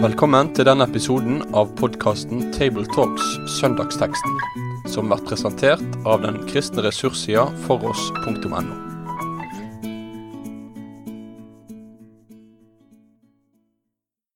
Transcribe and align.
Velkommen 0.00 0.48
til 0.56 0.64
denne 0.64 0.86
episoden 0.88 1.42
av 1.52 1.74
podkasten 1.76 2.46
Tabletalks 2.56 3.26
Søndagsteksten, 3.58 4.38
som 4.88 5.10
blir 5.10 5.20
presentert 5.28 5.98
av 6.08 6.22
den 6.24 6.38
kristne 6.48 6.86
ressurssida 6.86 7.42
foross.no. 7.66 8.62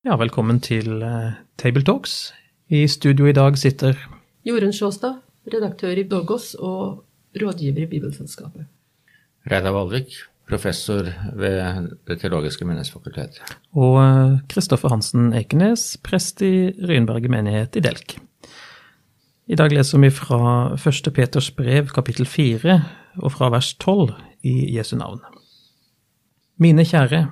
Ja, 0.05 0.19
velkommen 0.21 0.61
til 0.61 1.01
uh, 1.01 1.33
Tabletalks. 1.57 2.35
I 2.69 2.85
studio 2.85 3.33
i 3.33 3.37
dag 3.37 3.57
sitter 3.57 3.97
Jorunn 4.45 4.77
Sjåstad, 4.77 5.23
redaktør 5.49 5.97
i 5.97 6.05
Dogos 6.05 6.53
og 6.61 7.07
rådgiver 7.41 7.87
i 7.87 7.91
Bibelselskapet. 7.97 8.69
Reidar 9.45 9.75
Valvik, 9.77 10.15
professor 10.49 11.11
ved 11.37 11.91
Det 12.09 12.17
teologiske 12.21 12.65
menighetsfakultet. 12.65 13.43
Og 13.77 13.99
Kristoffer 14.49 14.89
Hansen 14.89 15.35
Ekenes, 15.37 15.99
prest 16.01 16.41
i 16.45 16.73
Rynberget 16.81 17.33
menighet 17.33 17.77
i 17.77 17.83
Delk. 17.85 18.17
I 19.45 19.59
dag 19.61 19.73
leser 19.77 20.01
vi 20.01 20.09
fra 20.09 20.73
1. 20.81 21.13
Peters 21.13 21.51
brev, 21.53 21.93
kapittel 21.93 22.25
4, 22.25 22.79
og 23.21 23.33
fra 23.37 23.51
vers 23.53 23.75
12 23.77 24.15
i 24.49 24.55
Jesu 24.79 24.97
navn. 24.97 25.21
Mine 26.57 26.89
kjære, 26.89 27.27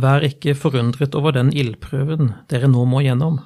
vær 0.00 0.24
ikke 0.24 0.56
forundret 0.56 1.14
over 1.18 1.36
den 1.36 1.52
ildprøven 1.52 2.32
dere 2.48 2.72
nå 2.72 2.88
må 2.88 3.04
gjennom, 3.04 3.42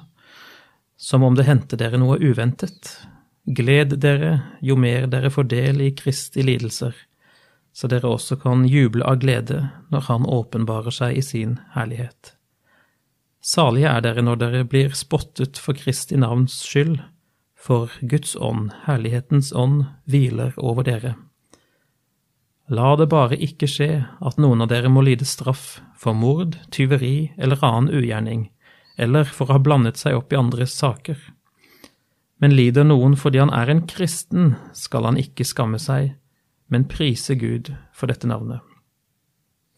som 0.95 1.27
om 1.27 1.35
det 1.35 1.49
hendte 1.49 1.75
dere 1.75 1.99
noe 1.99 2.19
uventet. 2.23 2.95
Gled 3.43 3.97
dere 3.99 4.37
jo 4.63 4.79
mer 4.79 5.11
dere 5.11 5.31
får 5.33 5.51
del 5.51 5.83
i 5.83 5.91
Kristi 5.97 6.45
lidelser, 6.47 6.95
så 7.73 7.87
dere 7.87 8.11
også 8.11 8.37
kan 8.41 8.65
juble 8.67 9.05
av 9.07 9.21
glede 9.23 9.63
når 9.91 10.07
Han 10.09 10.27
åpenbarer 10.27 10.91
seg 10.91 11.17
i 11.17 11.23
sin 11.25 11.57
herlighet. 11.75 12.35
Salige 13.41 13.89
er 13.89 14.03
dere 14.05 14.21
når 14.21 14.37
dere 14.37 14.63
blir 14.69 14.93
spottet 14.93 15.57
for 15.57 15.73
Kristi 15.73 16.19
navns 16.19 16.59
skyld, 16.61 16.99
for 17.57 17.89
Guds 18.01 18.35
ånd, 18.35 18.69
herlighetens 18.85 19.51
ånd, 19.53 19.85
hviler 20.05 20.53
over 20.57 20.85
dere. 20.85 21.15
La 22.71 22.93
det 22.95 23.09
bare 23.11 23.35
ikke 23.35 23.67
skje 23.67 23.89
at 24.21 24.37
noen 24.39 24.63
av 24.63 24.69
dere 24.71 24.89
må 24.89 25.03
lide 25.03 25.25
straff 25.27 25.81
for 25.99 26.15
mord, 26.17 26.55
tyveri 26.71 27.31
eller 27.37 27.59
annen 27.65 27.91
ugjerning, 27.91 28.45
eller 28.97 29.25
for 29.25 29.49
å 29.49 29.57
ha 29.57 29.63
blandet 29.63 29.99
seg 29.99 30.15
opp 30.15 30.33
i 30.33 30.39
andres 30.39 30.77
saker. 30.77 31.17
Men 32.41 32.55
lider 32.55 32.85
noen 32.87 33.17
fordi 33.19 33.41
han 33.41 33.53
er 33.53 33.69
en 33.69 33.83
kristen, 33.89 34.55
skal 34.73 35.09
han 35.09 35.19
ikke 35.19 35.45
skamme 35.45 35.81
seg, 35.81 36.13
men 36.71 36.87
prise 36.87 37.35
Gud 37.35 37.73
for 37.93 38.07
dette 38.07 38.29
navnet. 38.29 38.63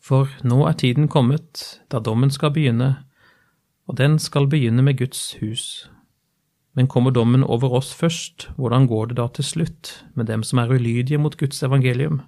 For 0.03 0.29
nå 0.43 0.61
er 0.67 0.77
tiden 0.77 1.09
kommet 1.09 1.79
da 1.91 2.01
dommen 2.03 2.31
skal 2.31 2.53
begynne, 2.53 3.05
og 3.87 3.97
den 3.99 4.19
skal 4.19 4.47
begynne 4.51 4.83
med 4.85 4.99
Guds 4.99 5.33
hus. 5.41 5.89
Men 6.73 6.89
kommer 6.89 7.13
dommen 7.13 7.43
over 7.43 7.73
oss 7.79 7.93
først, 7.93 8.47
hvordan 8.57 8.87
går 8.87 9.11
det 9.11 9.17
da 9.17 9.27
til 9.33 9.45
slutt 9.45 9.93
med 10.15 10.27
dem 10.29 10.43
som 10.43 10.59
er 10.59 10.71
ulydige 10.73 11.19
mot 11.21 11.37
Guds 11.37 11.63
evangelium? 11.63 12.21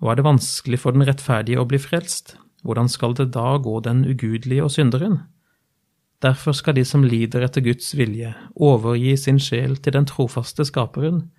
Og 0.00 0.12
er 0.12 0.20
det 0.20 0.24
vanskelig 0.24 0.80
for 0.80 0.96
den 0.96 1.04
rettferdige 1.06 1.60
å 1.60 1.66
bli 1.68 1.80
frelst, 1.82 2.36
hvordan 2.64 2.88
skal 2.88 3.14
det 3.16 3.30
da 3.34 3.56
gå 3.58 3.80
den 3.84 4.04
ugudelige 4.08 4.64
og 4.64 4.72
synderen? 4.72 5.20
Derfor 6.20 6.52
skal 6.52 6.76
de 6.76 6.84
som 6.84 7.04
lider 7.04 7.44
etter 7.44 7.64
Guds 7.64 7.94
vilje, 7.96 8.34
overgi 8.56 9.16
sin 9.16 9.40
sjel 9.40 9.78
til 9.80 9.96
den 9.96 10.08
trofaste 10.08 10.66
Skaperen 10.68 11.30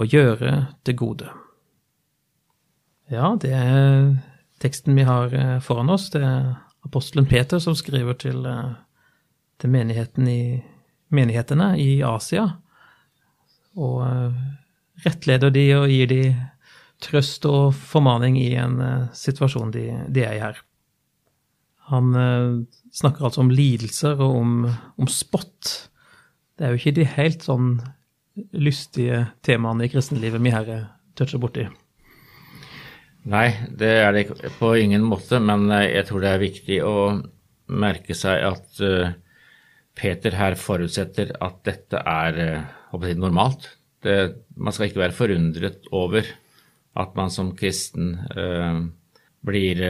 og 0.00 0.12
gjøre 0.12 0.66
det 0.84 0.96
gode. 0.96 1.28
Ja, 3.14 3.34
det 3.38 3.52
er 3.54 4.14
teksten 4.62 4.96
vi 4.96 5.04
har 5.06 5.34
eh, 5.34 5.58
foran 5.62 5.92
oss. 5.92 6.08
Det 6.10 6.22
er 6.24 6.54
apostelen 6.86 7.28
Peter 7.30 7.60
som 7.62 7.76
skriver 7.78 8.16
til, 8.18 8.44
eh, 8.48 8.74
til 9.60 9.70
menigheten 9.70 10.28
i, 10.30 10.42
menighetene 11.14 11.74
i 11.78 12.02
Asia. 12.06 12.48
Og 13.78 14.02
eh, 14.06 14.42
rettleder 15.06 15.54
de 15.54 15.64
og 15.76 15.88
gir 15.92 16.10
de 16.10 16.22
trøst 17.04 17.46
og 17.46 17.74
formaning 17.76 18.38
i 18.40 18.54
en 18.56 18.78
situasjon 19.12 19.74
de, 19.74 19.88
de 20.14 20.22
er 20.24 20.38
i 20.38 20.40
her. 20.40 20.60
Han 21.90 22.14
snakker 22.96 23.26
altså 23.26 23.42
om 23.42 23.50
lidelser 23.52 24.22
og 24.24 24.38
om, 24.38 24.54
om 24.96 25.10
spott. 25.10 25.90
Det 26.56 26.64
er 26.64 26.72
jo 26.72 26.80
ikke 26.80 26.94
de 26.96 27.08
helt 27.18 27.44
sånn 27.44 27.74
lystige 28.56 29.26
temaene 29.44 29.84
i 29.84 29.92
kristenlivet 29.92 30.40
vi 30.40 30.54
her 30.54 30.70
toucher 31.18 31.42
borti. 31.42 31.66
Nei, 33.24 33.46
det 33.72 33.92
er 34.02 34.10
det 34.12 34.52
på 34.58 34.74
ingen 34.76 35.04
måte, 35.08 35.38
men 35.40 35.70
jeg 35.72 36.04
tror 36.10 36.20
det 36.20 36.32
er 36.34 36.42
viktig 36.42 36.80
å 36.84 36.96
merke 37.72 38.12
seg 38.16 38.42
at 38.44 38.80
uh, 38.84 39.14
Peter 39.96 40.36
her 40.36 40.58
forutsetter 40.60 41.32
at 41.40 41.62
dette 41.64 42.02
er 42.04 42.40
jeg, 42.42 43.16
normalt. 43.16 43.70
Det, 44.04 44.16
man 44.60 44.74
skal 44.76 44.90
ikke 44.90 45.00
være 45.06 45.16
forundret 45.16 45.88
over 45.94 46.28
at 47.00 47.14
man 47.16 47.32
som 47.32 47.54
kristen 47.58 48.12
eh, 48.36 48.76
blir 49.42 49.80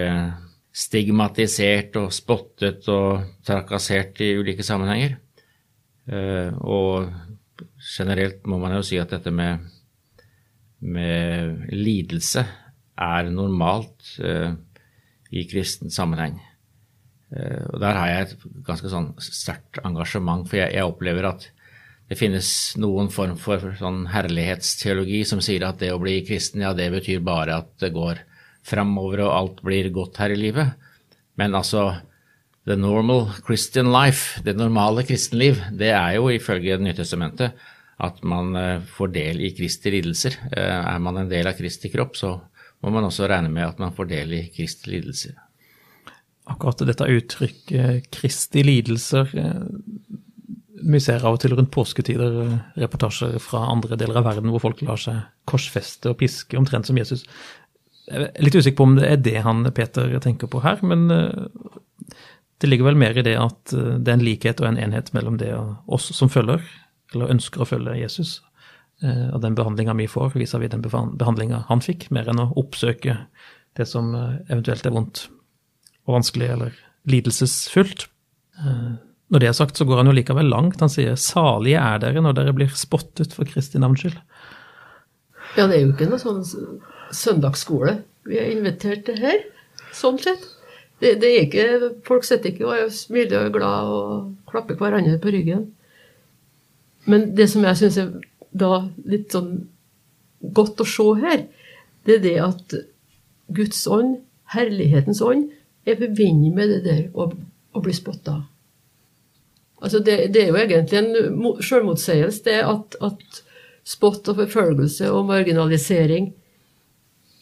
stigmatisert 0.72 1.98
og 2.00 2.14
spottet 2.14 2.86
og 2.92 3.42
trakassert 3.44 4.22
i 4.24 4.30
ulike 4.38 4.64
sammenhenger. 4.64 5.18
Og 6.64 7.10
generelt 7.84 8.46
må 8.48 8.60
man 8.62 8.76
jo 8.78 8.84
si 8.86 8.96
at 9.00 9.12
dette 9.12 9.32
med, 9.34 9.66
med 10.80 11.66
lidelse 11.74 12.46
er 13.00 13.30
normalt 13.32 14.16
uh, 14.22 14.54
i 15.34 15.44
kristen 15.50 15.92
sammenheng. 15.92 16.38
Uh, 17.34 17.66
og 17.72 17.80
Der 17.82 17.98
har 17.98 18.10
jeg 18.10 18.28
et 18.28 18.46
ganske 18.66 18.90
sånn 18.92 19.10
sterkt 19.22 19.82
engasjement, 19.84 20.46
for 20.48 20.60
jeg, 20.60 20.74
jeg, 20.76 20.86
opplever 20.86 21.30
at 21.32 21.48
det 22.10 22.18
finnes 22.20 22.48
noen 22.78 23.08
form 23.10 23.36
for 23.40 23.72
sånn 23.78 24.04
herlighetsteologi 24.12 25.22
som 25.26 25.40
sier 25.42 25.64
at 25.66 25.80
det 25.80 25.90
å 25.94 26.00
bli 26.02 26.18
kristen, 26.26 26.62
ja, 26.62 26.74
det 26.76 26.90
betyr 26.92 27.24
bare 27.24 27.62
at 27.62 27.72
det 27.80 27.94
går 27.94 28.20
framover 28.64 29.24
og 29.24 29.34
alt 29.34 29.62
blir 29.64 29.88
godt 29.92 30.20
her 30.20 30.34
i 30.34 30.38
livet. 30.38 30.74
Men 31.40 31.56
altså, 31.56 31.88
the 32.68 32.76
normal 32.78 33.30
Christian 33.44 33.90
life, 33.92 34.40
det 34.44 34.54
normale 34.56 35.02
kristenliv, 35.08 35.58
det 35.72 35.90
er 35.96 36.18
jo 36.20 36.28
ifølge 36.32 36.78
Nytestamentet 36.80 37.56
at 38.04 38.24
man 38.26 38.56
uh, 38.58 38.84
får 38.84 39.12
del 39.14 39.42
i 39.46 39.52
Kristi 39.56 39.92
lidelser. 39.94 40.36
Er 40.54 41.00
man 41.02 41.20
en 41.20 41.30
del 41.30 41.46
av 41.46 41.56
Kristi 41.58 41.90
kropp, 41.92 42.18
så 42.18 42.36
må 42.84 42.92
man 42.92 43.08
også 43.08 43.28
regne 43.30 43.50
med 43.52 43.66
at 43.66 43.80
man 43.80 43.94
får 43.96 44.10
del 44.10 44.36
i 44.36 44.42
Kristi 44.52 44.92
lidelser. 44.92 45.38
Akkurat 46.52 46.82
dette 46.84 47.08
uttrykket 47.08 48.10
Kristi 48.12 48.64
lidelser 48.66 49.30
eh, 49.40 49.62
Vi 50.84 51.00
ser 51.00 51.24
av 51.24 51.38
og 51.38 51.40
til 51.40 51.54
rundt 51.56 51.72
påsketider 51.72 52.36
eh, 52.42 52.58
reportasjer 52.82 53.38
fra 53.40 53.62
andre 53.72 53.96
deler 54.00 54.20
av 54.20 54.28
verden 54.28 54.52
hvor 54.52 54.66
folk 54.66 54.82
lar 54.84 55.00
seg 55.00 55.22
korsfeste 55.48 56.12
og 56.12 56.18
piske 56.20 56.58
omtrent 56.60 56.90
som 56.90 57.00
Jesus. 57.00 57.24
Jeg 58.10 58.28
er 58.28 58.44
litt 58.44 58.58
usikker 58.58 58.76
på 58.82 58.88
om 58.90 58.98
det 58.98 59.08
er 59.08 59.24
det 59.24 59.38
han 59.46 59.64
Peter 59.72 60.12
tenker 60.20 60.50
på 60.52 60.60
her, 60.60 60.84
men 60.84 61.08
eh, 61.14 61.46
det 62.60 62.68
ligger 62.68 62.90
vel 62.90 63.00
mer 63.00 63.16
i 63.16 63.24
det 63.24 63.38
at 63.40 63.72
det 63.72 64.08
er 64.08 64.18
en 64.18 64.24
likhet 64.24 64.60
og 64.60 64.68
en 64.68 64.80
enhet 64.80 65.08
mellom 65.16 65.40
det 65.40 65.50
og 65.56 65.96
oss 65.96 66.12
som 66.16 66.30
følger, 66.32 66.60
eller 67.12 67.32
ønsker 67.32 67.64
å 67.64 67.68
følge 67.68 67.96
Jesus, 67.98 68.38
av 69.04 69.42
den 69.42 69.56
behandlinga 69.58 69.94
vi 69.98 70.06
får 70.08 70.32
vis-à-vis 70.38 70.70
den 70.72 70.84
behandlinga 70.84 71.64
han 71.68 71.82
fikk, 71.84 72.08
mer 72.14 72.28
enn 72.30 72.40
å 72.40 72.52
oppsøke 72.60 73.18
det 73.76 73.86
som 73.90 74.14
eh, 74.14 74.36
eventuelt 74.48 74.86
er 74.86 74.94
vondt 74.94 75.26
og 76.04 76.18
vanskelig 76.18 76.50
eller 76.54 76.78
lidelsesfullt. 77.10 78.06
Eh, 78.60 78.94
når 79.32 79.42
det 79.42 79.50
er 79.50 79.56
sagt, 79.56 79.78
så 79.78 79.86
går 79.88 80.02
han 80.02 80.10
jo 80.10 80.16
likevel 80.18 80.50
langt. 80.52 80.80
Han 80.84 80.92
sier 80.92 81.16
'salige 81.18 81.80
er 81.80 82.02
dere 82.02 82.22
når 82.22 82.36
dere 82.38 82.56
blir 82.56 82.74
spottet 82.78 83.34
for 83.34 83.48
Kristi 83.48 83.80
navns 83.80 84.04
skyld'. 84.04 84.20
Ja, 85.56 85.66
det 85.66 85.76
er 85.76 85.86
jo 85.86 85.92
ikke 85.94 86.10
noe 86.10 86.18
sånn 86.18 86.42
søndagsskole 87.14 88.02
vi 88.26 88.38
er 88.40 88.50
invitert 88.50 89.04
til 89.06 89.18
her, 89.20 89.42
sånn 89.92 90.18
sett. 90.18 90.44
Det, 91.00 91.20
det 91.20 91.30
er 91.30 91.42
ikke, 91.44 91.90
Folk 92.06 92.24
sitter 92.24 92.50
ikke 92.50 92.66
og 92.66 92.76
er 92.76 92.92
smiler 92.94 93.48
og 93.48 93.56
glad 93.56 93.90
og 93.90 94.34
klapper 94.48 94.78
hverandre 94.78 95.18
på 95.20 95.32
ryggen. 95.34 95.66
Men 97.10 97.34
det 97.36 97.50
som 97.52 97.64
jeg 97.66 97.76
syns 97.76 97.98
er 98.00 98.12
da 98.54 98.86
litt 99.04 99.34
sånn 99.34 99.66
godt 100.54 100.82
å 100.82 100.88
se 100.88 101.06
her, 101.22 101.46
det 102.06 102.18
er 102.18 102.24
det 102.24 102.34
at 102.44 102.74
Guds 103.54 103.84
ånd, 103.90 104.18
herlighetens 104.54 105.22
ånd, 105.24 105.50
er 105.84 105.98
forbundet 106.00 106.56
med 106.56 106.70
det 106.72 106.82
der 106.84 107.02
å, 107.12 107.28
å 107.74 107.82
bli 107.84 107.94
spotta. 107.96 108.38
Altså 109.84 110.00
det, 110.00 110.30
det, 110.32 110.44
er 110.44 110.52
jo 110.52 110.60
egentlig 110.60 111.00
en 111.00 111.58
sjølmotsigelse, 111.60 112.44
det 112.46 112.60
at, 112.64 112.96
at 113.04 113.42
spott 113.84 114.28
og 114.32 114.38
forfølgelse 114.40 115.10
og 115.12 115.26
marginalisering 115.28 116.30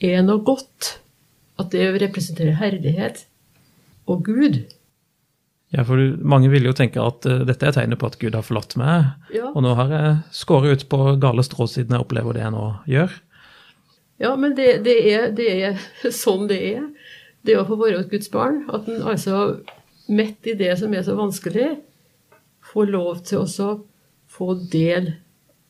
er 0.03 0.25
noe 0.26 0.43
godt. 0.47 0.97
At 1.61 1.70
det 1.75 1.93
representerer 2.03 2.56
herlighet 2.59 3.26
og 4.11 4.25
Gud. 4.26 4.62
Ja, 5.73 5.87
for 5.89 6.01
mange 6.21 6.51
vil 6.53 6.67
jo 6.69 6.75
tenke 6.77 7.01
at 7.01 7.25
uh, 7.25 7.43
dette 7.49 7.65
er 7.65 7.75
tegnet 7.75 8.01
på 8.01 8.11
at 8.11 8.19
Gud 8.21 8.37
har 8.37 8.45
forlatt 8.45 8.77
meg, 8.81 9.15
ja. 9.33 9.49
og 9.55 9.65
nå 9.65 9.73
har 9.79 9.93
jeg 9.95 10.17
skåret 10.37 10.83
ut 10.83 10.89
på 10.93 11.15
gale 11.23 11.45
strå 11.47 11.69
siden 11.71 11.97
jeg 11.97 12.05
opplever 12.05 12.37
det 12.37 12.45
jeg 12.45 12.55
nå 12.55 12.67
gjør. 12.93 13.15
Ja, 14.23 14.35
men 14.37 14.53
det, 14.59 14.83
det, 14.85 14.99
er, 15.11 15.31
det 15.35 15.49
er 15.51 15.81
sånn 16.23 16.45
det 16.51 16.61
er. 16.75 16.85
Det 17.43 17.57
å 17.59 17.67
få 17.67 17.79
være 17.81 18.05
et 18.05 18.13
Guds 18.13 18.31
barn. 18.31 18.63
At 18.71 18.87
en 18.91 19.03
altså 19.03 19.63
midt 20.13 20.47
i 20.47 20.55
det 20.59 20.77
som 20.79 20.93
er 20.95 21.03
så 21.07 21.17
vanskelig, 21.19 21.73
får 22.73 22.93
lov 22.93 23.25
til 23.27 23.43
å 23.43 23.71
få 24.33 24.55
del 24.73 25.15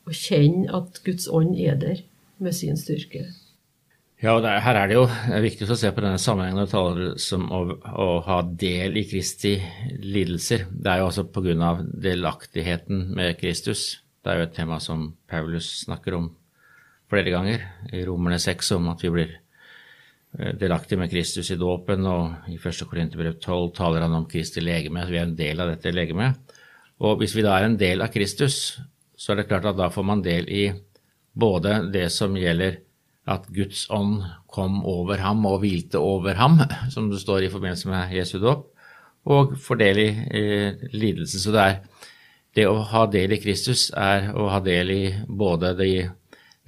og 0.03 0.17
kjenne 0.17 0.67
at 0.75 0.99
Guds 1.05 1.29
ånd 1.31 1.55
er 1.59 1.79
der 1.79 2.03
med 2.43 2.55
sin 2.55 2.77
styrke. 2.79 3.25
Ja, 4.23 4.37
og 4.37 4.45
Her 4.47 4.77
er 4.79 4.87
det 4.87 4.95
jo 4.95 5.03
viktig 5.43 5.65
å 5.67 5.75
se 5.75 5.89
på 5.91 5.99
denne 5.99 6.19
sammenhengen 6.21 6.63
og 6.63 6.69
taler 6.71 7.15
som 7.19 7.41
å, 7.51 7.57
å, 7.75 8.05
ha 8.23 8.37
del 8.47 8.95
i 8.95 9.03
Kristi 9.03 9.57
lidelser. 9.99 10.63
Det 10.71 10.93
er 10.93 11.01
jo 11.01 11.09
altså 11.09 11.25
pga. 11.27 11.73
delaktigheten 11.83 13.09
med 13.17 13.35
Kristus. 13.35 13.81
Det 14.23 14.31
er 14.31 14.39
jo 14.39 14.45
et 14.45 14.53
tema 14.55 14.77
som 14.79 15.09
Paulus 15.27 15.67
snakker 15.81 16.15
om 16.15 16.29
flere 17.11 17.33
ganger 17.33 17.65
i 17.91 18.05
Romerne 18.07 18.37
6 18.39 18.71
om 18.77 18.87
at 18.93 19.03
vi 19.03 19.11
blir 19.11 19.33
eh, 19.33 20.55
delaktige 20.55 21.01
med 21.03 21.11
Kristus 21.11 21.51
i 21.51 21.59
dåpen, 21.59 22.07
og 22.07 22.47
i 22.47 22.55
1. 22.55 22.87
Korinterbrev 22.87 23.35
12 23.43 23.75
taler 23.75 24.07
han 24.07 24.15
om 24.21 24.29
Kristi 24.31 24.63
legeme, 24.63 25.03
at 25.03 25.11
vi 25.11 25.19
er 25.19 25.27
en 25.27 25.35
del 25.35 25.59
av 25.59 25.73
dette 25.73 25.91
legemet. 25.91 26.55
Og 27.03 27.19
hvis 27.19 27.35
vi 27.35 27.43
da 27.43 27.57
er 27.57 27.67
en 27.67 27.75
del 27.75 28.07
av 28.07 28.15
Kristus, 28.15 28.79
så 29.19 29.35
er 29.35 29.43
det 29.43 29.49
klart 29.51 29.67
at 29.67 29.83
da 29.83 29.91
får 29.91 30.09
man 30.13 30.23
del 30.23 30.47
i 30.47 30.69
både 31.35 31.81
det 31.91 32.07
som 32.15 32.39
gjelder 32.39 32.79
at 33.29 33.47
Guds 33.55 33.85
ånd 33.93 34.23
kom 34.51 34.81
over 34.89 35.21
ham 35.23 35.45
og 35.47 35.61
hvilte 35.63 36.01
over 36.01 36.35
ham, 36.39 36.59
som 36.91 37.09
det 37.11 37.21
står 37.21 37.45
i 37.45 37.51
forbindelse 37.53 37.89
med 37.91 38.15
Jesu 38.17 38.37
dåp, 38.43 38.67
og 39.23 39.55
får 39.63 39.83
i 39.87 40.07
eh, 40.11 40.89
lidelse. 40.91 41.39
Så 41.39 41.53
det 41.55 41.63
er 41.63 41.79
det 42.53 42.67
å 42.69 42.81
ha 42.91 43.05
del 43.09 43.33
i 43.33 43.41
Kristus 43.41 43.87
er 43.97 44.33
å 44.37 44.49
ha 44.51 44.59
del 44.61 44.91
i 44.93 45.03
både 45.27 45.73
de 45.79 45.93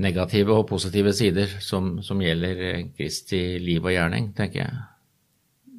negative 0.02 0.56
og 0.56 0.68
positive 0.68 1.14
sider 1.16 1.58
som, 1.64 2.00
som 2.04 2.22
gjelder 2.24 2.64
eh, 2.72 2.84
Kristi 2.98 3.60
liv 3.62 3.84
og 3.84 3.94
gjerning, 3.94 4.32
tenker 4.36 4.64
jeg. 4.64 4.84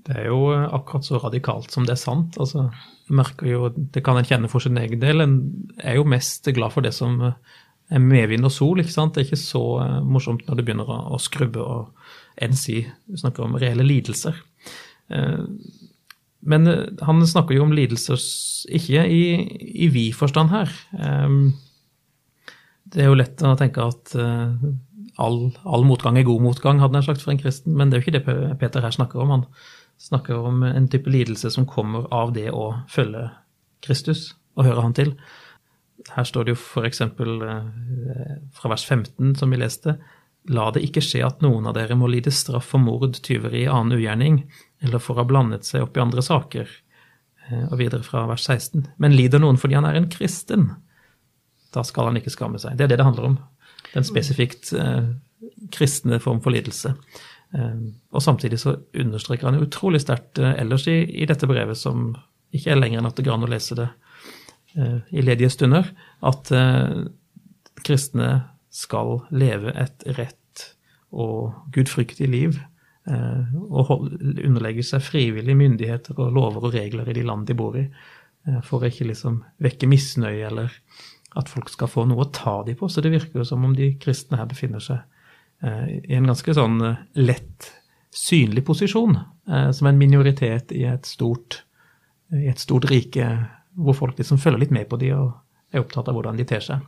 Det 0.06 0.14
er 0.22 0.28
jo 0.30 0.52
eh, 0.54 0.68
akkurat 0.76 1.06
så 1.08 1.20
radikalt 1.20 1.74
som 1.74 1.88
det 1.88 1.96
er 1.96 2.00
sant. 2.00 2.38
Altså, 2.40 2.68
merker 3.08 3.50
jo, 3.50 3.70
Det 3.74 4.04
kan 4.04 4.18
en 4.18 4.28
kjenne 4.28 4.50
for 4.52 4.62
sin 4.62 4.78
egen 4.80 5.02
del. 5.02 5.24
En 5.24 5.36
er 5.82 5.98
jo 5.98 6.06
mest 6.08 6.46
glad 6.54 6.74
for 6.74 6.86
det 6.86 6.94
som 6.96 7.18
eh, 7.26 7.56
medvind 7.90 8.46
og 8.46 8.52
sol. 8.52 8.80
ikke 8.82 8.94
sant? 8.94 9.14
Det 9.14 9.22
er 9.22 9.28
ikke 9.28 9.40
så 9.40 9.64
morsomt 10.04 10.46
når 10.46 10.58
det 10.58 10.66
begynner 10.66 10.90
å, 10.90 11.18
skrubbe 11.22 11.62
og 11.62 11.92
enn 12.42 12.56
si 12.58 12.80
snakker 13.16 13.46
om 13.46 13.58
reelle 13.60 13.86
lidelser. 13.86 14.36
Men 16.46 16.66
han 17.06 17.22
snakker 17.26 17.56
jo 17.56 17.64
om 17.64 17.74
lidelser 17.74 18.20
ikke 18.76 19.06
i, 19.06 19.22
i 19.86 19.88
vi-forstand 19.94 20.52
her. 20.52 20.74
Det 22.86 23.02
er 23.02 23.08
jo 23.08 23.18
lett 23.18 23.42
å 23.46 23.54
tenke 23.58 23.86
at 23.86 24.12
all, 25.16 25.40
all, 25.64 25.86
motgang 25.88 26.18
er 26.18 26.28
god 26.28 26.44
motgang, 26.44 26.82
hadde 26.82 27.00
jeg 27.00 27.08
sagt 27.08 27.24
for 27.24 27.32
en 27.32 27.40
kristen, 27.40 27.74
men 27.76 27.88
det 27.88 27.96
er 27.96 28.02
jo 28.02 28.06
ikke 28.06 28.18
det 28.18 28.58
Peter 28.60 28.84
her 28.84 28.94
snakker 28.94 29.22
om. 29.22 29.32
Han 29.38 29.46
snakker 30.02 30.44
om 30.50 30.62
en 30.66 30.88
type 30.92 31.10
lidelse 31.10 31.50
som 31.54 31.68
kommer 31.68 32.08
av 32.14 32.34
det 32.36 32.50
å 32.52 32.68
følge 32.92 33.30
Kristus 33.84 34.34
og 34.56 34.68
høre 34.68 34.84
han 34.84 34.96
til. 34.96 35.14
Her 36.12 36.28
står 36.28 36.46
det 36.46 36.54
jo 36.54 36.60
f.eks. 36.60 37.02
Uh, 37.02 37.50
fra 38.56 38.72
vers 38.72 38.86
15, 38.86 39.34
som 39.40 39.52
vi 39.52 39.60
leste, 39.60 39.98
La 40.46 40.68
det 40.70 40.84
ikke 40.86 41.02
skje 41.02 41.24
at 41.26 41.40
noen 41.42 41.64
av 41.66 41.74
dere 41.74 41.96
må 41.98 42.06
lide 42.06 42.30
straff 42.30 42.68
for 42.70 42.78
mord, 42.78 43.16
tyveri, 43.26 43.64
annen 43.66 43.96
ugjerning, 43.96 44.36
eller 44.78 45.02
for 45.02 45.16
å 45.16 45.24
ha 45.24 45.26
blandet 45.26 45.66
seg 45.66 45.82
opp 45.82 45.98
i 45.98 46.02
andre 46.04 46.22
saker. 46.22 46.70
Uh, 47.48 47.64
og 47.64 47.80
videre 47.80 48.06
fra 48.06 48.28
vers 48.30 48.46
16. 48.46 48.86
Men 49.02 49.16
lider 49.16 49.42
noen 49.42 49.58
fordi 49.58 49.78
han 49.78 49.88
er 49.88 49.98
en 49.98 50.10
kristen? 50.12 50.68
Da 51.74 51.82
skal 51.84 52.10
han 52.10 52.20
ikke 52.20 52.32
skamme 52.32 52.60
seg. 52.62 52.78
Det 52.78 52.86
er 52.86 52.94
det 52.94 53.00
det 53.00 53.08
handler 53.08 53.32
om. 53.32 53.38
Den 53.92 54.06
spesifikt 54.06 54.72
eh, 54.76 55.08
kristne 55.74 56.20
form 56.22 56.40
for 56.44 56.54
lidelse. 56.54 56.94
Eh, 57.54 57.76
og 58.12 58.22
samtidig 58.22 58.60
så 58.62 58.76
understreker 58.96 59.50
han 59.50 59.60
utrolig 59.62 60.00
sterkt 60.04 60.40
eh, 60.42 60.56
ellers 60.60 60.86
i, 60.90 60.98
i, 61.04 61.26
dette 61.28 61.48
brevet, 61.48 61.78
som 61.78 62.10
ikke 62.54 62.72
er 62.72 62.80
lenger 62.80 63.02
enn 63.02 63.10
at 63.10 63.18
det 63.18 63.26
går 63.26 63.36
an 63.36 63.46
å 63.48 63.52
lese 63.52 63.78
det 63.78 63.88
eh, 63.88 64.05
i 64.76 65.22
ledige 65.24 65.48
stunder, 65.54 65.88
at 66.20 66.50
eh, 66.52 67.06
kristne 67.86 68.30
skal 68.68 69.22
leve 69.32 69.72
et 69.72 70.04
rett 70.18 70.64
og 71.16 71.70
gudfryktig 71.72 72.28
liv. 72.28 72.58
Eh, 73.08 73.56
og 73.70 73.92
underlegge 73.96 74.84
seg 74.84 75.04
frivillige 75.06 75.56
myndigheter 75.56 76.18
og 76.18 76.34
lover 76.36 76.68
og 76.68 76.76
regler 76.76 77.08
i 77.08 77.16
de 77.16 77.24
land 77.24 77.46
de 77.48 77.56
bor 77.56 77.78
i. 77.80 77.86
For 78.62 78.78
å 78.78 78.86
ikke 78.86 79.08
liksom 79.08 79.40
vekke 79.64 79.88
misnøye 79.90 80.44
eller 80.46 80.74
at 81.36 81.50
folk 81.52 81.70
skal 81.72 81.90
få 81.90 82.06
noe 82.08 82.24
å 82.24 82.32
ta 82.32 82.60
dem 82.66 82.78
på. 82.78 82.88
Så 82.88 83.04
det 83.04 83.12
virker 83.14 83.40
jo 83.40 83.46
som 83.48 83.64
om 83.66 83.74
de 83.76 83.92
kristne 84.02 84.40
her 84.40 84.48
befinner 84.48 84.82
seg 84.82 85.02
eh, 85.64 85.98
i 86.00 86.16
en 86.16 86.28
ganske 86.30 86.56
sånn 86.56 86.80
eh, 86.84 87.02
lett 87.20 87.70
synlig 88.16 88.64
posisjon, 88.66 89.18
eh, 89.50 89.70
som 89.76 89.90
en 89.90 90.00
minoritet 90.00 90.72
i 90.72 90.86
et 90.88 91.08
stort, 91.08 91.60
i 92.32 92.48
et 92.50 92.62
stort 92.62 92.88
rike, 92.90 93.28
hvor 93.76 93.96
folk 93.98 94.18
liksom 94.18 94.40
følger 94.42 94.64
litt 94.64 94.74
med 94.74 94.88
på 94.90 94.98
de 95.00 95.12
og 95.16 95.32
er 95.74 95.82
opptatt 95.82 96.08
av 96.08 96.16
hvordan 96.16 96.38
de 96.38 96.46
ter 96.48 96.62
seg. 96.64 96.84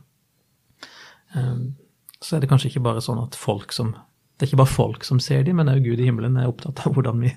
Så 2.19 2.35
er 2.35 2.41
det 2.41 2.49
kanskje 2.49 2.71
ikke 2.71 2.83
bare 2.87 3.03
sånn 3.03 3.19
at 3.21 3.37
folk 3.37 3.75
som 3.75 3.93
det 4.39 4.45
er 4.45 4.53
ikke 4.53 4.61
bare 4.61 4.71
folk 4.71 5.03
som 5.03 5.19
ser 5.19 5.41
dem, 5.43 5.57
men 5.59 5.67
òg 5.67 5.83
Gud 5.83 5.99
i 5.99 6.05
himmelen 6.07 6.37
er 6.39 6.47
opptatt 6.47 6.79
av 6.87 6.93
hvordan 6.95 7.19
vi, 7.19 7.33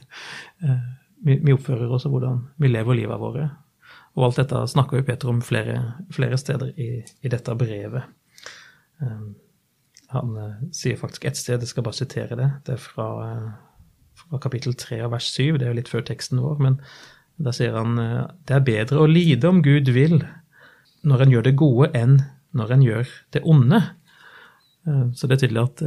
vi, 1.27 1.51
oppfører 1.51 1.91
oss 1.91 2.07
og 2.07 2.15
hvordan 2.15 2.37
vi 2.63 2.71
lever 2.71 2.95
livet 2.95 3.19
våre. 3.19 3.49
Og 4.15 4.29
alt 4.29 4.39
dette 4.39 4.61
snakker 4.71 5.01
jo 5.01 5.07
Peter 5.09 5.33
om 5.33 5.41
flere, 5.43 5.81
flere 6.15 6.39
steder 6.39 6.71
i, 6.79 6.91
i, 7.03 7.33
dette 7.33 7.57
brevet. 7.59 8.07
Um, 9.03 9.33
han 10.13 10.37
uh, 10.37 10.63
sier 10.71 11.01
faktisk 11.01 11.27
ett 11.27 11.41
sted, 11.41 11.59
jeg 11.59 11.73
skal 11.73 11.89
bare 11.89 11.99
sitere 11.99 12.39
det, 12.39 12.49
det 12.69 12.77
er 12.77 12.85
fra, 12.85 13.09
uh, 13.27 13.99
fra 14.23 14.41
kapittel 14.45 14.79
3 14.79 15.01
av 15.09 15.17
vers 15.17 15.33
7, 15.33 15.57
det 15.57 15.67
er 15.67 15.73
jo 15.73 15.79
litt 15.81 15.91
før 15.91 16.07
teksten 16.07 16.43
vår, 16.45 16.63
men 16.63 16.79
da 17.37 17.55
sier 17.55 17.77
han 17.79 17.99
uh, 17.99 18.29
det 18.49 18.57
er 18.59 18.67
bedre 18.67 19.03
å 19.03 19.11
lide 19.11 19.49
om 19.49 19.63
Gud 19.65 19.91
vil 19.95 20.21
når 21.03 21.25
en 21.25 21.35
gjør 21.35 21.47
det 21.49 21.57
gode, 21.59 21.91
enn 21.99 22.21
når 22.55 22.77
en 22.77 22.83
gjør 22.87 23.15
det 23.35 23.41
onde. 23.49 23.81
Så 25.19 25.27
det 25.27 25.35
er 25.35 25.41
tydelig 25.41 25.63
at 25.63 25.81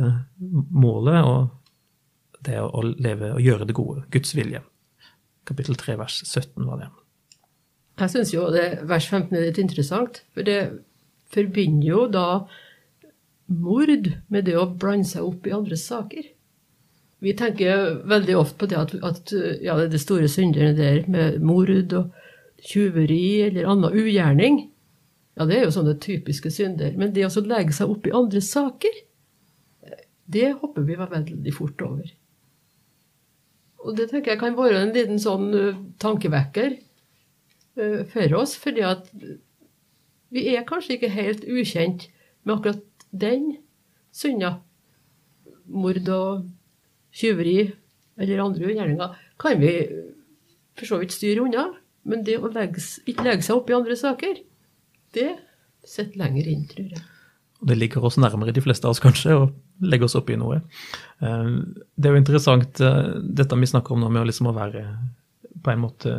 målet 0.75 1.21
og 1.23 1.53
det 2.43 2.59
å 2.59 2.83
leve 2.83 3.31
og 3.37 3.43
gjøre 3.43 3.67
det 3.69 3.75
gode, 3.77 4.03
Guds 4.11 4.35
vilje. 4.35 4.59
Kapittel 5.47 5.77
3 5.79 5.97
vers 6.01 6.19
17 6.25 6.67
var 6.67 6.81
det. 6.81 6.89
Jeg 8.01 8.11
syns 8.11 8.33
jo 8.33 8.47
det 8.51 8.65
vers 8.89 9.07
15 9.07 9.37
er 9.37 9.45
litt 9.47 9.61
interessant, 9.61 10.23
for 10.35 10.47
det 10.47 10.59
forbinder 11.31 11.87
jo 11.87 12.05
da 12.11 12.27
mord 13.47 14.09
med 14.33 14.47
det 14.49 14.57
å 14.59 14.67
blande 14.67 15.07
seg 15.07 15.27
opp 15.27 15.47
i 15.47 15.53
andres 15.55 15.85
saker. 15.87 16.27
Vi 17.23 17.33
tenker 17.37 18.01
veldig 18.09 18.35
ofte 18.37 18.59
på 18.59 18.69
det 18.69 18.77
at, 18.77 18.93
at 19.07 19.31
ja, 19.63 19.77
det 19.77 19.87
er 19.87 19.91
de 19.93 20.01
store 20.01 20.27
synderne 20.29 20.75
der 20.77 21.05
med 21.11 21.39
mord 21.45 21.71
og 21.95 22.11
tjuveri 22.65 23.41
eller 23.47 23.69
annen 23.71 23.95
ugjerning. 23.95 24.59
Ja, 25.35 25.47
det 25.47 25.57
er 25.57 25.65
jo 25.65 25.73
sånne 25.75 25.97
typiske 26.01 26.51
synder. 26.53 26.93
Men 26.99 27.13
det 27.15 27.27
å 27.27 27.43
legge 27.43 27.75
seg 27.75 27.91
opp 27.91 28.07
i 28.07 28.13
andre 28.15 28.41
saker, 28.43 29.01
det 30.31 30.53
hopper 30.61 30.85
vi 30.87 30.97
veldig 30.97 31.53
fort 31.53 31.81
over. 31.85 32.13
Og 33.85 33.97
det 33.97 34.09
tenker 34.09 34.33
jeg 34.33 34.41
kan 34.41 34.57
være 34.57 34.81
en 34.81 34.93
liten 34.95 35.19
sånn 35.21 35.51
uh, 35.53 35.81
tankevekker 36.01 36.77
uh, 37.77 38.01
for 38.09 38.37
oss. 38.39 38.55
fordi 38.57 38.81
at 38.81 39.11
vi 40.33 40.47
er 40.55 40.65
kanskje 40.67 40.97
ikke 40.97 41.13
helt 41.13 41.45
ukjent 41.45 42.07
med 42.43 42.55
akkurat 42.57 43.05
den 43.11 43.51
synda. 44.15 44.57
Mord 45.65 46.09
og 46.09 46.47
tyveri 47.15 47.59
eller 48.21 48.43
andre 48.43 48.75
gjerninger 48.75 49.17
kan 49.41 49.59
vi 49.59 49.73
for 50.75 50.89
så 50.89 50.99
vidt 51.01 51.15
styre 51.15 51.43
unna. 51.45 51.69
Men 52.05 52.21
det 52.27 52.37
å 52.37 52.51
legge, 52.53 52.83
ikke 53.09 53.25
legge 53.25 53.47
seg 53.47 53.57
opp 53.57 53.71
i 53.71 53.75
andre 53.77 53.95
saker, 53.97 54.37
det 55.15 55.29
sitter 55.87 56.19
lenger 56.21 56.49
inn, 56.51 56.65
tror 56.69 56.91
jeg. 56.93 57.03
Det 57.65 57.77
ligger 57.79 58.03
oss 58.05 58.19
nærmere 58.21 58.53
de 58.53 58.61
fleste 58.61 58.85
av 58.85 58.93
oss, 58.93 59.01
kanskje, 59.01 59.33
å 59.33 59.47
legge 59.89 60.05
oss 60.05 60.17
opp 60.19 60.29
i 60.29 60.37
noe. 60.37 60.59
Eh, 61.23 61.47
det 61.95 62.09
er 62.09 62.13
jo 62.13 62.21
interessant, 62.21 62.81
eh, 62.83 63.15
dette 63.25 63.57
vi 63.57 63.71
snakker 63.71 63.95
om 63.95 64.03
nå 64.03 64.11
med 64.11 64.21
å 64.21 64.29
liksom 64.29 64.51
være 64.53 64.85
på 65.65 65.73
en 65.73 65.81
måte 65.81 66.13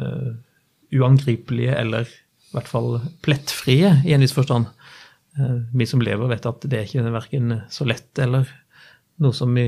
uangripelige 0.96 1.76
eller 1.76 2.08
i 2.08 2.56
hvert 2.56 2.70
fall 2.70 2.96
plettfrie 3.22 3.92
i 4.06 4.14
en 4.16 4.24
viss 4.24 4.34
forstand. 4.34 4.66
Eh, 5.38 5.58
vi 5.76 5.86
som 5.86 6.02
lever, 6.02 6.32
vet 6.32 6.50
at 6.50 6.66
det 6.66 6.80
er 6.80 6.88
ikke 6.88 7.14
verken 7.14 7.60
så 7.70 7.86
lett 7.86 8.10
eller 8.22 8.48
noe 9.22 9.34
som 9.36 9.54
vi 9.56 9.66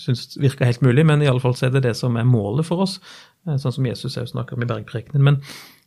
syns 0.00 0.36
virker 0.40 0.66
helt 0.66 0.82
mulig, 0.82 1.04
men 1.06 1.22
i 1.22 1.28
alle 1.30 1.42
fall 1.42 1.54
så 1.58 1.68
er 1.68 1.76
det 1.76 1.84
det 1.86 1.94
som 1.98 2.16
er 2.18 2.28
målet 2.28 2.66
for 2.66 2.84
oss, 2.84 2.98
eh, 3.46 3.58
sånn 3.60 3.74
som 3.76 3.86
Jesus 3.86 4.16
også 4.16 4.32
snakker 4.34 4.58
om 4.58 4.64
i 4.64 4.70
bergprekenen. 4.70 5.22
Men 5.22 5.40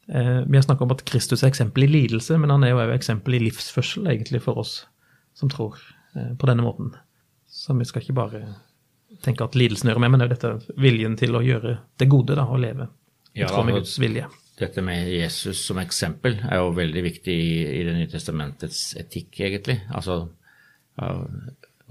eh, 0.08 0.44
Vi 0.46 0.58
har 0.58 0.64
snakket 0.68 0.88
om 0.88 0.96
at 0.96 1.06
Kristus 1.08 1.44
er 1.44 1.52
eksempel 1.52 1.88
i 1.88 1.92
lidelse, 1.92 2.38
men 2.40 2.54
han 2.54 2.64
er 2.64 2.74
jo 2.74 2.80
også 2.84 3.00
eksempel 3.00 3.38
i 3.38 3.44
livsførsel 3.48 4.08
egentlig 4.14 4.44
for 4.46 4.62
oss 4.64 4.86
som 5.36 5.52
tror 5.52 5.75
eh, 6.16 6.32
på 6.40 6.48
denne 6.48 6.64
måten. 6.64 6.94
Så 7.48 7.75
vi 7.75 7.88
skal 7.88 8.04
ikke 8.04 8.20
bare 8.22 8.46
tenke 9.24 9.44
at 9.44 9.56
lidelsen 9.56 9.90
gjør 9.90 10.02
med, 10.04 10.16
men 10.16 10.25
er 10.25 10.32
dette 10.32 10.58
viljen 10.80 11.16
til 11.20 11.36
å 11.36 11.44
gjøre 11.44 11.78
det 12.00 12.10
gode, 12.12 12.36
da, 12.36 12.48
å 12.48 12.60
leve 12.60 12.90
i 13.36 13.44
ja, 13.44 13.52
tråd 13.52 13.68
med 13.68 13.80
Guds 13.82 14.00
vilje 14.00 14.28
dette 14.56 14.80
med 14.80 15.10
Jesus 15.12 15.66
som 15.68 15.80
eksempel 15.82 16.38
er 16.48 16.62
jo 16.62 16.70
veldig 16.75 17.02
viktig 17.04 17.34
i, 17.36 17.56
i 17.75 17.84
Det 17.84 17.96
nye 17.98 18.08
testamentets 18.08 18.94
etikk, 18.96 19.42
egentlig. 19.44 19.82
Altså 19.92 20.30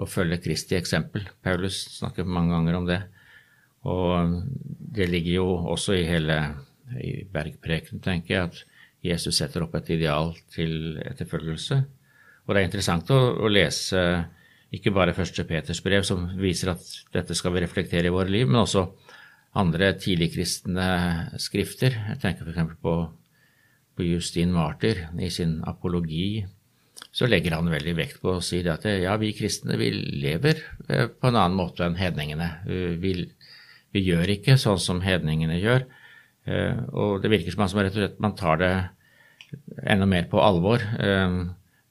å 0.01 0.09
følge 0.11 0.41
Kristi 0.43 0.77
eksempel. 0.79 1.29
Paulus 1.45 1.85
snakker 1.99 2.27
mange 2.27 2.55
ganger 2.57 2.79
om 2.79 2.87
det. 2.89 3.01
Og 3.85 4.39
det 4.97 5.11
ligger 5.11 5.41
jo 5.41 5.49
også 5.75 5.97
i 5.99 6.07
hele 6.09 6.39
i 7.01 7.25
bergprekenen, 7.33 8.03
tenker 8.05 8.35
jeg, 8.35 8.49
at 8.49 8.63
Jesus 9.05 9.39
setter 9.41 9.65
opp 9.65 9.75
et 9.77 9.91
ideal 9.95 10.33
til 10.53 10.97
etterfølgelse. 11.05 11.79
Og 12.45 12.53
det 12.53 12.61
er 12.61 12.69
interessant 12.69 13.11
å, 13.13 13.21
å 13.41 13.51
lese 13.53 14.01
ikke 14.75 14.93
bare 14.95 15.15
første 15.17 15.45
Peters 15.49 15.81
brev, 15.85 16.05
som 16.07 16.27
viser 16.41 16.73
at 16.75 16.85
dette 17.15 17.37
skal 17.37 17.55
vi 17.55 17.63
reflektere 17.65 18.11
i 18.11 18.15
våre 18.15 18.33
liv, 18.33 18.49
men 18.51 18.63
også 18.65 18.87
andre 19.61 19.93
tidligkristne 20.01 20.89
skrifter. 21.41 21.97
Jeg 22.11 22.21
tenker 22.23 22.49
f.eks. 22.49 22.75
på, 22.83 22.95
på 23.95 24.09
Justin 24.09 24.53
Martyr 24.55 25.07
i 25.23 25.31
sin 25.33 25.61
apologi. 25.69 26.45
Så 27.15 27.29
legger 27.31 27.55
han 27.55 27.71
veldig 27.71 27.95
vekt 27.95 28.23
på 28.23 28.33
å 28.35 28.43
si 28.43 28.61
det 28.67 28.73
at 28.73 28.87
ja, 28.91 29.15
vi 29.21 29.31
kristne 29.37 29.79
vi 29.79 29.93
lever 29.95 30.59
eh, 30.89 31.07
på 31.07 31.31
en 31.31 31.39
annen 31.39 31.59
måte 31.59 31.87
enn 31.87 31.99
hedningene. 31.99 32.49
Vi, 32.99 33.13
vi 33.95 34.03
gjør 34.03 34.33
ikke 34.35 34.59
sånn 34.59 34.81
som 34.83 35.03
hedningene 35.05 35.61
gjør. 35.61 35.87
Eh, 36.51 36.81
og 36.91 37.23
det 37.23 37.31
virker 37.31 37.55
som 37.55 37.63
man, 37.63 38.09
man 38.19 38.35
tar 38.39 38.59
det 38.63 38.73
enda 39.87 40.09
mer 40.11 40.27
på 40.31 40.43
alvor. 40.43 40.83
Eh, 40.83 41.39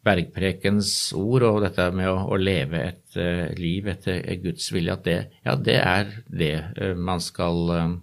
bergprekens 0.04 0.92
ord 1.16 1.48
og 1.48 1.62
dette 1.64 1.88
med 1.96 2.12
å, 2.12 2.36
leve 2.36 2.82
et 2.90 3.16
liv 3.56 3.86
etter 3.88 4.20
Guds 4.44 4.66
vilje, 4.76 4.98
at 4.98 5.06
det, 5.06 5.20
ja, 5.46 5.54
det 5.56 5.78
er 5.80 6.10
det 6.28 6.90
man 7.00 7.24
skal 7.24 8.02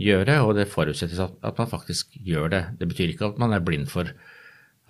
gjøre, 0.00 0.38
og 0.40 0.54
det 0.56 0.70
forutsettes 0.72 1.20
at, 1.20 1.36
man 1.44 1.68
faktisk 1.68 2.16
gjør 2.16 2.48
det. 2.54 2.62
Det 2.80 2.88
betyr 2.88 3.12
ikke 3.12 3.28
at 3.34 3.42
man 3.42 3.52
er 3.52 3.60
blind 3.60 3.92
for 3.92 4.08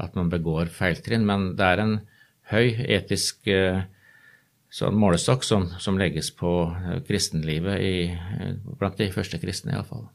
at 0.03 0.17
man 0.19 0.31
begår 0.33 0.73
feiltrinn, 0.75 1.27
men 1.27 1.53
det 1.59 1.67
er 1.67 1.83
en 1.83 1.95
høy 2.51 2.75
etisk 2.97 3.47
sånn 4.75 4.97
målestokk 4.99 5.47
som, 5.47 5.69
som, 5.79 5.99
legges 6.01 6.33
på 6.35 6.51
kristenlivet 7.07 7.79
i, 7.79 7.97
blant 8.81 8.99
de 8.99 9.07
første 9.15 9.39
kristne, 9.39 9.77
iallfall. 9.77 10.09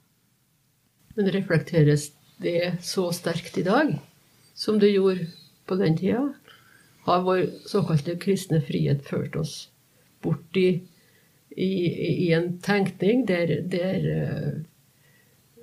Men 1.16 1.32
reflekteres 1.32 2.10
det 2.44 2.76
så 2.84 3.08
sterkt 3.16 3.58
i 3.60 3.66
dag 3.68 3.96
som 4.60 4.80
det 4.80 4.92
gjorde 4.92 5.30
på 5.70 5.78
den 5.80 5.96
tida, 5.98 6.26
har 7.08 7.24
vår 7.24 7.46
såkalte 7.70 8.18
kristne 8.20 8.60
frihet 8.66 9.06
ført 9.08 9.38
oss 9.40 9.54
bort 10.24 10.58
i, 10.60 10.82
i, 11.56 11.72
i 12.28 12.32
en 12.36 12.58
tenkning 12.64 13.24
der, 13.30 13.62
der, 13.72 14.08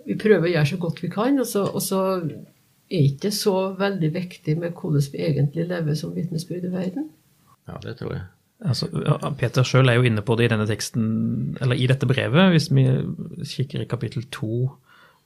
vi 0.06 0.16
prøver 0.16 0.49
å 0.49 0.52
gjøre 0.54 0.70
så 0.73 0.78
godt 0.80 1.02
vi 1.04 1.12
kan, 1.12 1.37
og 1.42 1.49
så, 1.50 1.66
og 1.68 1.85
så 1.85 2.00
er 2.90 3.11
ikke 3.11 3.33
så 3.35 3.57
veldig 3.78 4.12
viktig 4.14 4.57
med 4.61 4.75
hvordan 4.78 5.05
vi 5.12 5.26
egentlig 5.26 5.66
lever 5.69 5.99
som 5.99 6.14
vitnesbyrd 6.14 6.69
i 6.69 6.73
verden. 6.73 7.11
Ja, 7.66 7.78
det 7.83 7.99
tror 8.00 8.14
jeg. 8.14 8.25
Altså, 8.64 8.88
Peter 9.37 9.66
sjøl 9.66 9.90
er 9.90 9.99
jo 9.99 10.07
inne 10.09 10.23
på 10.25 10.37
det 10.38 10.47
i 10.47 10.52
denne 10.55 10.64
teksten, 10.69 11.57
eller 11.61 11.76
i 11.76 11.88
dette 11.90 12.09
brevet. 12.09 12.55
Hvis 12.55 12.71
vi 12.73 12.87
kikker 13.45 13.83
i 13.83 13.88
kapittel 13.90 14.25
2, 14.33 14.52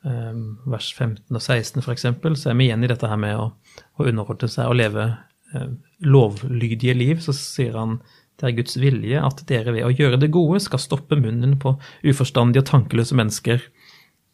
um, 0.08 0.40
vers 0.72 0.88
15 0.96 1.36
og 1.36 1.42
16 1.42 1.84
f.eks., 1.84 2.08
så 2.42 2.50
er 2.50 2.58
vi 2.58 2.66
igjen 2.66 2.84
i 2.84 2.90
dette 2.90 3.06
her 3.06 3.20
med 3.20 3.38
å 3.38 3.52
å 4.00 4.08
underholde 4.08 4.48
seg 4.50 4.70
og 4.70 4.78
leve 4.80 5.06
eh, 5.54 5.68
lovlydige 6.06 6.96
liv, 6.96 7.22
så 7.24 7.34
sier 7.36 7.76
han 7.78 8.00
det 8.40 8.48
er 8.48 8.56
Guds 8.56 8.78
vilje 8.80 9.20
at 9.20 9.42
dere 9.50 9.74
ved 9.74 9.84
å 9.84 9.92
gjøre 9.92 10.18
det 10.22 10.30
gode 10.32 10.62
skal 10.64 10.80
stoppe 10.80 11.18
munnen 11.20 11.58
på 11.60 11.74
uforstandige 12.08 12.62
og 12.64 12.70
tankeløse 12.70 13.16
mennesker. 13.18 13.66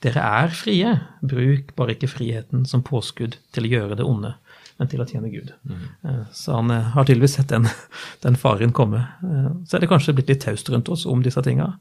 Dere 0.04 0.22
er 0.22 0.52
frie, 0.52 0.90
bruk 1.24 1.72
bare 1.78 1.94
ikke 1.96 2.10
friheten 2.12 2.66
som 2.68 2.84
påskudd 2.84 3.38
til 3.56 3.66
å 3.66 3.70
gjøre 3.70 3.96
det 3.96 4.04
onde, 4.04 4.34
men 4.76 4.90
til 4.92 5.00
å 5.00 5.06
tjene 5.08 5.30
Gud. 5.32 5.54
Mm. 5.64 5.86
Eh, 6.04 6.20
så 6.36 6.58
han 6.58 6.72
eh, 6.74 6.90
har 6.92 7.06
tydeligvis 7.08 7.38
sett 7.38 7.52
den, 7.52 7.68
den, 8.24 8.36
faren 8.40 8.74
komme. 8.76 9.06
Eh, 9.24 9.48
så 9.64 9.78
er 9.78 9.84
det 9.84 9.90
kanskje 9.92 10.14
blitt 10.18 10.32
litt 10.32 10.44
taust 10.44 10.68
rundt 10.72 10.90
oss 10.92 11.06
om 11.08 11.24
disse 11.24 11.42
tinga. 11.46 11.72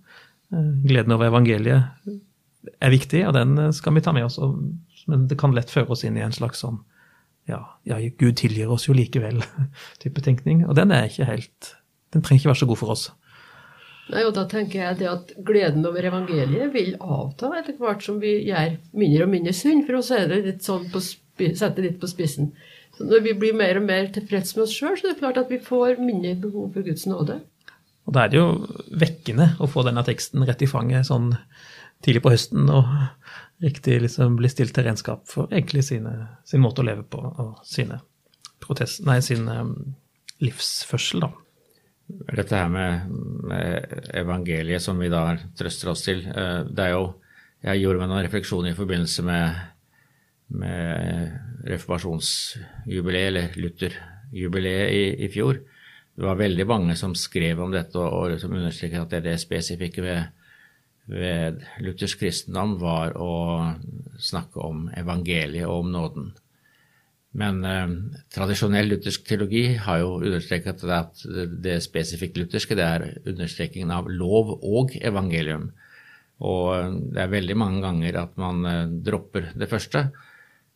Gleden 0.85 1.11
over 1.11 1.27
evangeliet 1.27 2.07
er 2.79 2.93
viktig, 2.93 3.25
og 3.27 3.33
den 3.35 3.57
skal 3.75 3.95
vi 3.97 4.03
ta 4.05 4.13
med 4.15 4.27
oss, 4.27 4.37
men 5.09 5.25
det 5.27 5.39
kan 5.41 5.55
lett 5.57 5.73
føre 5.73 5.91
oss 5.91 6.05
inn 6.07 6.19
i 6.19 6.23
en 6.23 6.35
slags 6.35 6.61
sånn 6.63 6.79
ja, 7.49 7.59
ja, 7.85 7.97
Gud 8.17 8.37
tilgir 8.39 8.71
oss 8.73 8.87
jo 8.87 8.95
likevel, 8.97 9.43
type 10.01 10.23
tenkning. 10.25 10.63
Og 10.65 10.77
den 10.77 10.93
er 10.95 11.09
ikke 11.09 11.27
helt 11.29 11.75
Den 12.13 12.23
trenger 12.23 12.45
ikke 12.45 12.51
være 12.53 12.61
så 12.61 12.67
god 12.69 12.79
for 12.79 12.93
oss. 12.93 13.09
Nei, 14.13 14.21
og 14.21 14.35
da 14.37 14.43
tenker 14.49 14.81
jeg 14.83 14.99
det 14.99 15.07
at 15.09 15.31
gleden 15.47 15.85
over 15.87 16.05
evangeliet 16.05 16.69
vil 16.75 16.93
avta 17.01 17.49
etter 17.57 17.77
hvert 17.79 18.03
som 18.05 18.19
vi 18.21 18.35
gjør 18.45 18.75
mindre 18.93 19.25
og 19.25 19.31
mindre 19.31 19.53
synd, 19.57 19.85
for 19.87 19.97
å 19.97 20.25
det 20.29 20.59
sånn 20.61 20.85
sette 20.93 21.81
litt 21.81 21.97
på 22.01 22.09
spissen. 22.11 22.51
Så 22.95 23.07
når 23.09 23.25
vi 23.25 23.33
blir 23.39 23.57
mer 23.57 23.79
og 23.79 23.87
mer 23.89 24.07
tilfreds 24.13 24.53
med 24.55 24.67
oss 24.67 24.75
sjøl, 24.75 24.93
så 24.99 25.07
er 25.07 25.15
det 25.15 25.21
klart 25.23 25.39
at 25.41 25.49
vi 25.51 25.59
får 25.63 25.97
mindre 25.99 26.35
behov 26.45 26.69
for 26.75 26.85
Guds 26.85 27.07
nåde. 27.09 27.41
Og 28.05 28.13
da 28.13 28.23
er 28.23 28.31
det 28.31 28.39
jo 28.39 28.49
vekkende 29.01 29.55
å 29.59 29.67
få 29.69 29.83
denne 29.87 30.05
teksten 30.05 30.45
rett 30.45 30.61
i 30.61 30.69
fanget 30.69 31.09
sånn 31.09 31.33
tidlig 32.05 32.21
på 32.21 32.31
høsten 32.35 32.69
og 32.69 32.91
riktig 33.63 33.97
liksom 34.03 34.37
bli 34.37 34.51
stilt 34.51 34.75
til 34.75 34.85
regnskap 34.85 35.25
for 35.31 35.49
egentlig 35.49 35.85
sine, 35.87 36.13
sin 36.45 36.61
måte 36.63 36.83
å 36.83 36.87
leve 36.87 37.05
på 37.07 37.21
og 37.23 37.57
sine 37.65 38.01
protest, 38.61 39.01
nei, 39.07 39.17
sin 39.25 39.47
um, 39.49 39.73
livsførsel, 40.43 41.25
da. 41.25 41.31
Dette 42.07 42.57
her 42.57 42.69
med, 42.69 43.13
med, 43.49 43.93
evangeliet 44.13 44.83
som 44.83 44.99
vi 45.01 45.09
da 45.09 45.23
trøster 45.57 45.89
oss 45.89 46.05
til, 46.05 46.21
uh, 46.29 46.61
det 46.69 46.89
er 46.89 46.97
jo 46.97 47.05
Jeg 47.65 47.81
gjorde 47.81 47.97
meg 47.97 48.09
noen 48.11 48.25
refleksjoner 48.27 48.75
i 48.75 48.77
forbindelse 48.77 49.23
med, 49.25 49.55
med 50.53 51.31
reformasjonsjubileet, 51.65 53.29
eller 53.31 53.55
Lutherjubileet 53.57 54.91
i, 54.93 55.05
i 55.25 55.29
fjor. 55.33 55.57
Det 56.13 56.27
var 56.27 56.37
veldig 56.37 56.67
mange 56.69 56.97
som 56.99 57.15
skrev 57.17 57.63
om 57.65 57.73
dette 57.73 57.97
og, 57.97 58.35
og 58.35 58.37
som 58.37 58.53
understreket 58.53 59.01
at 59.01 59.15
det 59.15 59.23
det 59.31 59.39
spesifikke 59.41 60.05
ved 60.05 60.21
ved 61.05 61.61
Luthers 61.85 62.15
kristendom 62.17 62.79
var 62.81 63.13
å 63.21 63.33
snakke 64.21 64.61
om 64.65 64.87
evangeliet 64.97 65.67
og 65.67 65.83
om 65.83 65.91
nåden. 65.93 66.31
Men 67.35 67.63
eh, 67.67 67.87
tradisjonell 68.31 68.93
luthersk 68.93 69.25
teologi 69.27 69.65
har 69.83 69.99
jo 69.99 70.19
understreket 70.21 70.83
at 70.87 71.23
det 71.63 71.81
spesifikt 71.83 72.37
lutherske 72.39 72.77
det 72.79 72.85
er 72.85 73.07
understrekingen 73.27 73.91
av 73.91 74.07
lov 74.07 74.53
og 74.61 74.95
evangelium. 75.01 75.71
Og 76.43 76.69
eh, 76.77 76.93
det 77.15 77.25
er 77.25 77.33
veldig 77.33 77.57
mange 77.59 77.81
ganger 77.83 78.21
at 78.21 78.39
man 78.39 78.63
eh, 78.69 78.85
dropper 79.07 79.51
det 79.55 79.67
første 79.71 80.05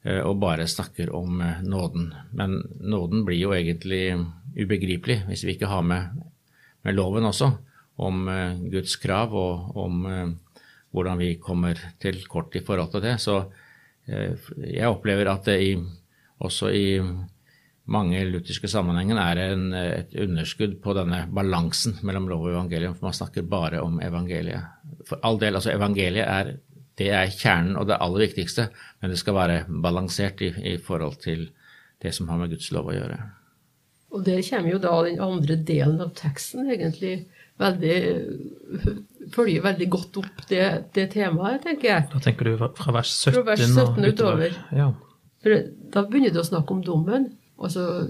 eh, 0.04 0.20
og 0.20 0.42
bare 0.44 0.68
snakker 0.68 1.14
om 1.16 1.40
eh, 1.46 1.64
nåden. 1.64 2.12
Men 2.36 2.60
nåden 2.80 3.24
blir 3.28 3.40
jo 3.40 3.56
egentlig 3.56 4.04
ubegripelig 4.60 5.22
hvis 5.30 5.46
vi 5.48 5.56
ikke 5.56 5.72
har 5.72 5.86
med, 5.88 6.20
med 6.84 7.00
loven 7.00 7.28
også 7.30 7.54
om 8.04 8.28
eh, 8.32 8.60
Guds 8.76 9.00
krav 9.00 9.36
og 9.36 9.80
om 9.80 10.04
hvordan 10.90 11.20
vi 11.22 11.36
kommer 11.38 11.80
til 12.02 12.24
kort 12.28 12.56
i 12.58 12.64
forhold 12.66 12.90
til 12.96 13.04
det. 13.04 13.20
Så 13.22 13.44
jeg 14.10 14.90
opplever 14.90 15.28
at 15.30 15.46
det 15.46 15.58
i, 15.62 15.74
også 16.40 16.72
i 16.74 16.88
mange 17.90 18.22
lutherske 18.30 18.70
sammenhenger 18.70 19.20
er 19.22 19.42
en, 19.48 19.70
et 19.74 20.14
underskudd 20.22 20.78
på 20.84 20.94
denne 20.98 21.24
balansen 21.34 21.98
mellom 22.06 22.30
lov 22.30 22.46
og 22.46 22.54
evangelium, 22.54 22.96
for 22.98 23.10
man 23.10 23.18
snakker 23.18 23.48
bare 23.50 23.82
om 23.82 23.98
evangeliet. 24.06 24.68
For 25.10 25.22
all 25.26 25.40
del, 25.42 25.58
altså 25.58 25.74
evangeliet 25.74 26.28
er, 26.28 26.54
det 27.00 27.10
er 27.16 27.34
kjernen 27.34 27.80
og 27.80 27.90
det 27.90 27.98
aller 27.98 28.28
viktigste, 28.28 28.70
men 29.02 29.14
det 29.14 29.20
skal 29.22 29.38
være 29.40 29.64
balansert 29.70 30.44
i, 30.46 30.54
i 30.76 30.78
forhold 30.78 31.18
til 31.26 31.50
det 32.04 32.14
som 32.16 32.30
har 32.30 32.40
med 32.40 32.54
Guds 32.54 32.70
lov 32.76 32.92
å 32.92 32.96
gjøre. 32.96 33.20
Og 34.14 34.24
der 34.26 34.42
kommer 34.46 34.74
jo 34.74 34.82
da 34.82 34.96
den 35.06 35.20
andre 35.22 35.60
delen 35.66 36.00
av 36.02 36.14
teksten, 36.18 36.70
egentlig 36.72 37.14
veldig 37.60 37.98
følger 39.34 39.66
veldig 39.66 39.88
godt 39.92 40.18
opp 40.22 40.48
det, 40.50 40.64
det, 40.96 41.10
temaet, 41.14 41.62
tenker 41.66 41.92
jeg. 41.92 42.08
Da 42.14 42.22
tenker 42.24 42.50
du 42.50 42.56
fra 42.58 42.96
vers 42.96 43.12
17, 43.12 43.36
fra 43.36 43.46
vers 43.52 43.66
17 43.66 44.00
og 44.00 44.08
utover. 44.14 44.58
Ja. 44.76 44.90
For 45.44 45.56
da 45.94 46.04
begynner 46.08 46.34
du 46.36 46.42
å 46.42 46.48
snakke 46.48 46.76
om 46.76 46.84
dommen. 46.84 47.30
Altså, 47.60 48.08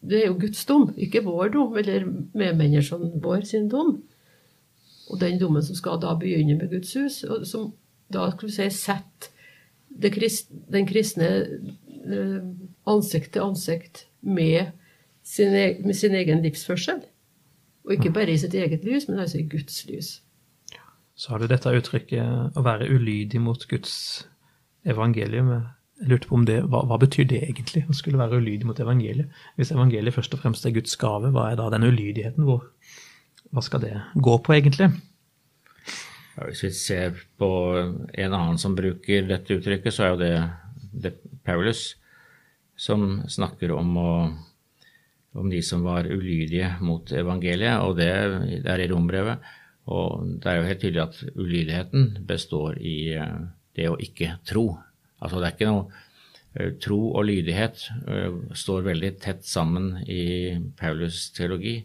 det 0.00 0.20
er 0.20 0.30
jo 0.30 0.38
Guds 0.40 0.62
dom, 0.68 0.88
ikke 0.96 1.24
vår 1.26 1.52
dom, 1.56 1.76
eller 1.78 2.06
medmenneskene 2.38 3.20
vår 3.22 3.44
sin 3.48 3.68
dom. 3.70 3.96
Og 5.10 5.20
den 5.20 5.40
dommen 5.40 5.64
som 5.66 5.78
skal 5.78 5.98
da 6.02 6.14
begynne 6.18 6.58
med 6.58 6.70
Guds 6.70 6.94
hus, 6.98 7.22
og 7.26 7.46
som 7.48 7.72
da 8.10 8.30
skal 8.32 8.48
vi 8.48 8.54
si 8.54 8.68
setter 8.74 9.30
den 10.70 10.86
kristne 10.86 11.28
eh, 12.06 12.42
ansikt 12.88 13.32
til 13.34 13.44
ansikt 13.44 14.04
med 14.22 14.70
sin, 15.26 15.54
egen, 15.54 15.86
med 15.86 15.98
sin 15.98 16.14
egen 16.14 16.42
livsførsel. 16.42 17.02
Og 17.84 17.96
ikke 17.96 18.12
bare 18.14 18.32
i 18.34 18.38
sitt 18.38 18.54
eget 18.54 18.84
lys, 18.86 19.08
men 19.08 19.18
altså 19.18 19.40
i 19.40 19.48
Guds 19.50 19.82
lys. 19.88 20.20
Så 21.14 21.32
har 21.32 21.42
du 21.42 21.50
dette 21.50 21.74
uttrykket 21.74 22.56
å 22.56 22.64
være 22.64 22.88
ulydig 22.88 23.40
mot 23.42 23.66
Guds 23.68 23.94
evangelium. 24.88 25.50
Jeg 26.00 26.08
lurte 26.08 26.30
på 26.30 26.38
om 26.38 26.46
det, 26.48 26.62
hva, 26.72 26.80
hva, 26.88 26.96
betyr 27.00 27.26
det 27.28 27.42
egentlig, 27.44 27.84
å 27.84 27.94
skulle 27.96 28.20
være 28.20 28.40
ulydig 28.40 28.68
mot 28.68 28.78
evangeliet? 28.80 29.28
Hvis 29.60 29.72
evangeliet 29.74 30.16
først 30.16 30.32
og 30.36 30.40
fremst 30.42 30.64
er 30.64 30.72
Guds 30.72 30.96
gave, 31.00 31.28
hva 31.34 31.50
er 31.50 31.60
da 31.60 31.68
den 31.74 31.84
ulydigheten? 31.90 32.48
vår? 32.48 32.64
hva 33.50 33.62
skal 33.64 33.82
det 33.82 33.94
gå 34.14 34.36
på, 34.44 34.54
egentlig? 34.54 34.90
Ja, 36.36 36.46
hvis 36.46 36.62
vi 36.64 36.70
ser 36.76 37.16
på 37.40 37.50
en 37.76 38.36
annen 38.36 38.60
som 38.62 38.76
bruker 38.78 39.26
dette 39.28 39.58
uttrykket, 39.58 39.94
så 39.94 40.06
er 40.06 40.12
jo 40.12 40.20
det, 40.20 40.34
det 41.06 41.14
Paulus, 41.46 41.96
som 42.78 43.20
snakker 43.28 43.74
om 43.76 43.98
å 44.00 44.12
om 45.38 45.46
de 45.46 45.60
som 45.62 45.84
var 45.86 46.08
ulydige 46.10 46.72
mot 46.82 47.06
evangeliet, 47.14 47.78
og 47.86 48.00
det, 48.00 48.10
det 48.64 48.70
er 48.72 48.80
i 48.82 48.88
rombrevet. 48.90 49.44
Og 49.86 50.24
det 50.42 50.50
er 50.50 50.56
jo 50.58 50.64
helt 50.66 50.80
tydelig 50.82 51.02
at 51.04 51.20
ulydigheten 51.36 52.08
består 52.26 52.80
i 52.82 53.12
eh, 53.14 53.36
det 53.78 53.86
å 53.86 53.98
ikke 54.02 54.32
tro. 54.42 54.64
Altså 55.20 55.40
det 55.40 55.48
er 55.48 55.56
ikke 55.56 55.70
noe 55.70 55.86
eh, 56.56 56.72
Tro 56.82 56.98
og 57.12 57.26
lydighet 57.28 57.86
eh, 58.08 58.36
står 58.56 58.86
veldig 58.88 59.12
tett 59.22 59.46
sammen 59.46 59.92
i 60.08 60.56
Paulus' 60.80 61.28
teologi. 61.36 61.78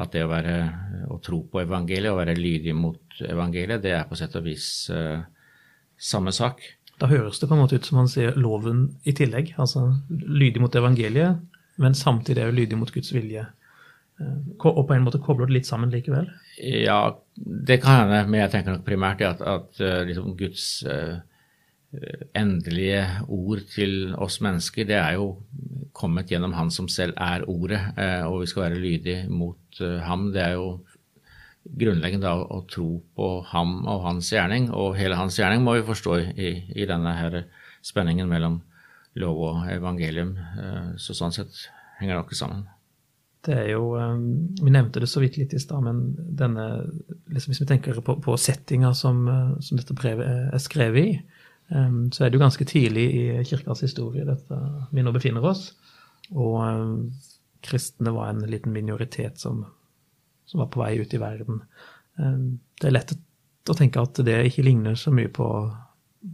At 0.00 0.14
det 0.14 0.24
å, 0.24 0.30
være, 0.30 0.56
å 1.12 1.18
tro 1.20 1.42
på 1.52 1.60
evangeliet 1.60 2.14
og 2.14 2.22
være 2.22 2.38
lydig 2.38 2.72
mot 2.76 3.18
evangeliet, 3.28 3.82
det 3.84 3.92
er 3.92 4.06
på 4.08 4.16
sett 4.16 4.38
og 4.38 4.46
vis 4.46 4.64
uh, 4.88 5.20
samme 6.00 6.32
sak. 6.32 6.62
Da 6.96 7.10
høres 7.10 7.42
det 7.42 7.50
på 7.50 7.58
en 7.58 7.60
måte 7.60 7.76
ut 7.76 7.84
som 7.84 7.98
han 8.00 8.08
sier 8.08 8.38
loven 8.40 8.86
i 9.04 9.12
tillegg. 9.12 9.50
Altså 9.60 9.90
lydig 10.08 10.62
mot 10.64 10.78
evangeliet, 10.80 11.42
men 11.76 11.98
samtidig 11.98 12.40
er 12.40 12.48
jo 12.48 12.56
lydig 12.56 12.78
mot 12.80 12.94
Guds 12.94 13.12
vilje. 13.12 13.44
Og 14.64 14.80
på 14.88 14.96
en 14.96 15.04
måte 15.04 15.20
kobler 15.20 15.50
det 15.50 15.58
litt 15.58 15.68
sammen 15.68 15.92
likevel? 15.92 16.30
Ja, 16.56 17.18
det 17.36 17.82
kan 17.84 18.06
hende, 18.06 18.22
men 18.30 18.46
jeg 18.46 18.54
tenker 18.54 18.78
nok 18.78 18.88
primært 18.88 19.20
at, 19.28 19.44
at 19.44 19.84
liksom 20.08 20.32
Guds 20.40 20.70
uh, 20.88 21.20
Eh, 21.20 21.31
endelige 22.34 23.04
ord 23.28 23.66
til 23.72 24.14
oss 24.16 24.40
mennesker, 24.44 24.86
det 24.88 24.96
er 24.96 25.18
jo 25.18 25.34
kommet 25.92 26.30
gjennom 26.32 26.54
Han 26.56 26.70
som 26.72 26.88
selv 26.88 27.12
er 27.20 27.44
Ordet, 27.48 27.80
eh, 28.00 28.24
og 28.24 28.42
vi 28.42 28.48
skal 28.48 28.68
være 28.68 28.80
lydige 28.80 29.28
mot 29.28 29.80
eh, 29.80 30.00
ham. 30.00 30.30
Det 30.32 30.42
er 30.42 30.56
jo 30.56 30.80
grunnleggende 31.62 32.32
å 32.32 32.62
tro 32.66 33.02
på 33.14 33.28
ham 33.52 33.82
og 33.86 34.06
hans 34.06 34.32
gjerning, 34.32 34.70
og 34.72 34.96
hele 34.98 35.18
hans 35.20 35.36
gjerning 35.38 35.62
må 35.62 35.76
vi 35.76 35.86
forstå 35.86 36.18
i, 36.32 36.52
i 36.74 36.88
denne 36.88 37.12
her 37.14 37.42
spenningen 37.84 38.30
mellom 38.30 38.62
lov 39.20 39.42
og 39.44 39.68
evangelium. 39.70 40.32
Så 40.98 41.14
sånn 41.14 41.34
sett 41.36 41.68
henger 42.00 42.16
det 42.16 42.24
ikke 42.24 42.38
sammen. 42.40 42.64
Det 43.46 43.54
er 43.58 43.68
jo, 43.74 43.92
Vi 44.62 44.72
nevnte 44.72 45.02
det 45.02 45.10
så 45.10 45.20
vidt 45.22 45.36
litt 45.38 45.54
i 45.54 45.60
stad, 45.62 45.84
men 45.84 46.16
denne, 46.16 46.66
liksom 47.30 47.52
hvis 47.52 47.62
vi 47.62 47.68
tenker 47.68 48.00
på, 48.02 48.16
på 48.24 48.36
settinga 48.40 48.90
som, 48.98 49.22
som, 49.60 49.78
dette 49.78 49.94
brevet 49.98 50.50
er 50.54 50.62
skrevet 50.62 51.12
i, 51.12 51.31
så 51.72 52.24
er 52.24 52.28
det 52.28 52.36
jo 52.36 52.42
ganske 52.42 52.66
tidlig 52.68 53.04
i 53.16 53.22
kirkas 53.48 53.80
historie 53.86 54.26
dette 54.28 54.56
vi 54.92 55.04
nå 55.04 55.12
befinner 55.14 55.44
oss. 55.46 55.70
Og 56.36 56.58
kristne 57.64 58.12
var 58.12 58.28
en 58.28 58.42
liten 58.44 58.74
minoritet 58.74 59.40
som, 59.40 59.62
som, 60.44 60.60
var 60.60 60.68
på 60.74 60.82
vei 60.82 60.90
ut 61.00 61.14
i 61.14 61.20
verden. 61.22 61.62
Det 62.18 62.90
er 62.90 62.96
lett 62.96 63.14
å 63.70 63.76
tenke 63.78 64.02
at 64.02 64.20
det 64.26 64.38
ikke 64.48 64.64
ligner 64.66 64.98
så 64.98 65.12
mye 65.14 65.30
på, 65.32 65.46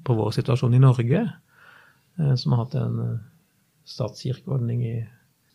på 0.05 0.17
vår 0.17 0.33
situasjon 0.39 0.77
i 0.77 0.83
Norge, 0.83 1.25
eh, 2.19 2.35
som 2.41 2.55
har 2.55 2.65
hatt 2.65 2.79
en 2.81 3.01
eh, 3.05 3.19
statskirkeordning 3.89 4.85
i 4.87 4.97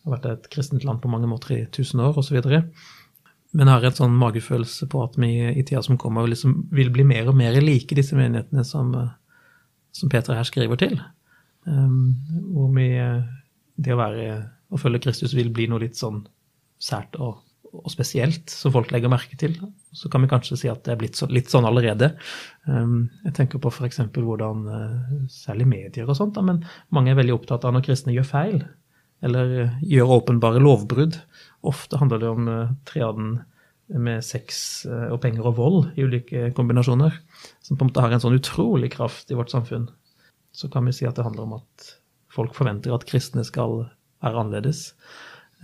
har 0.04 0.18
vært 0.18 0.26
et 0.28 0.48
kristent 0.52 0.84
land 0.84 1.00
på 1.00 1.08
mange 1.12 1.30
måter 1.32 1.56
i 1.56 1.66
tusen 1.72 2.02
år 2.04 2.18
osv. 2.20 2.42
Men 3.56 3.70
har 3.72 3.86
et 3.88 4.00
sånn 4.00 4.16
magefølelse 4.20 4.90
på 4.92 5.04
at 5.06 5.16
vi 5.22 5.30
i 5.48 5.64
tida 5.64 5.84
som 5.86 6.00
kommer, 6.02 6.28
liksom 6.28 6.66
vil 6.76 6.90
bli 6.92 7.06
mer 7.08 7.30
og 7.32 7.38
mer 7.40 7.56
like 7.64 7.96
disse 7.96 8.18
menighetene 8.18 8.66
som, 8.68 8.92
eh, 9.00 9.14
som 9.94 10.12
Peter 10.12 10.36
her 10.38 10.48
skriver 10.48 10.80
til. 10.82 10.98
Um, 11.64 12.16
hvor 12.52 12.74
vi, 12.76 12.90
det 13.80 13.96
å 13.96 14.02
være 14.02 14.28
å 14.74 14.80
følge 14.82 15.04
Kristus 15.06 15.36
vil 15.38 15.52
bli 15.54 15.70
noe 15.70 15.84
litt 15.86 16.00
sånn 16.00 16.24
sært 16.82 17.16
og, 17.22 17.40
og, 17.72 17.88
spesielt, 17.94 18.52
som 18.52 18.74
folk 18.74 18.92
legger 18.94 19.12
merke 19.12 19.38
til. 19.40 19.56
Så 19.96 20.10
kan 20.12 20.24
vi 20.24 20.32
kanskje 20.32 20.58
si 20.60 20.72
at 20.72 20.84
det 20.86 20.96
er 20.96 21.02
blitt 21.02 21.20
så, 21.20 21.30
litt 21.32 21.52
sånn 21.54 21.68
allerede. 21.70 22.14
Um, 22.66 23.12
jeg 23.28 23.38
tenker 23.40 23.62
på 23.64 23.72
f.eks. 23.72 24.02
hvordan 24.18 24.66
uh, 24.68 25.16
særlig 25.32 25.70
medier 25.70 26.10
og 26.10 26.18
sånt, 26.20 26.40
men 26.46 26.64
mange 26.94 27.14
er 27.14 27.20
veldig 27.22 27.38
opptatt 27.38 27.68
av 27.68 27.76
når 27.76 27.86
kristne 27.88 28.16
gjør 28.16 28.30
feil, 28.30 28.60
eller 29.24 29.58
uh, 29.70 29.80
gjør 29.88 30.18
åpenbare 30.20 30.62
lovbrudd. 30.64 31.22
Ofte 31.70 32.02
handler 32.02 32.24
det 32.24 32.34
om 32.34 32.54
triaden 32.90 33.36
med 33.88 34.24
sex 34.26 34.86
eh, 34.90 35.10
og 35.12 35.20
penger 35.24 35.50
og 35.50 35.58
vold 35.58 35.80
i 36.00 36.06
ulike 36.08 36.52
kombinasjoner, 36.56 37.18
som 37.64 37.78
på 37.78 37.84
en 37.84 37.92
måte 37.92 38.06
har 38.06 38.16
en 38.16 38.24
sånn 38.24 38.38
utrolig 38.38 38.94
kraft 38.96 39.32
i 39.32 39.38
vårt 39.38 39.52
samfunn, 39.54 39.90
så 40.54 40.70
kan 40.72 40.86
vi 40.88 40.96
si 40.96 41.08
at 41.10 41.18
det 41.18 41.26
handler 41.26 41.48
om 41.48 41.58
at 41.60 41.92
folk 42.34 42.56
forventer 42.58 42.94
at 42.96 43.06
kristne 43.10 43.46
skal 43.46 43.86
være 44.24 44.40
annerledes. 44.46 44.94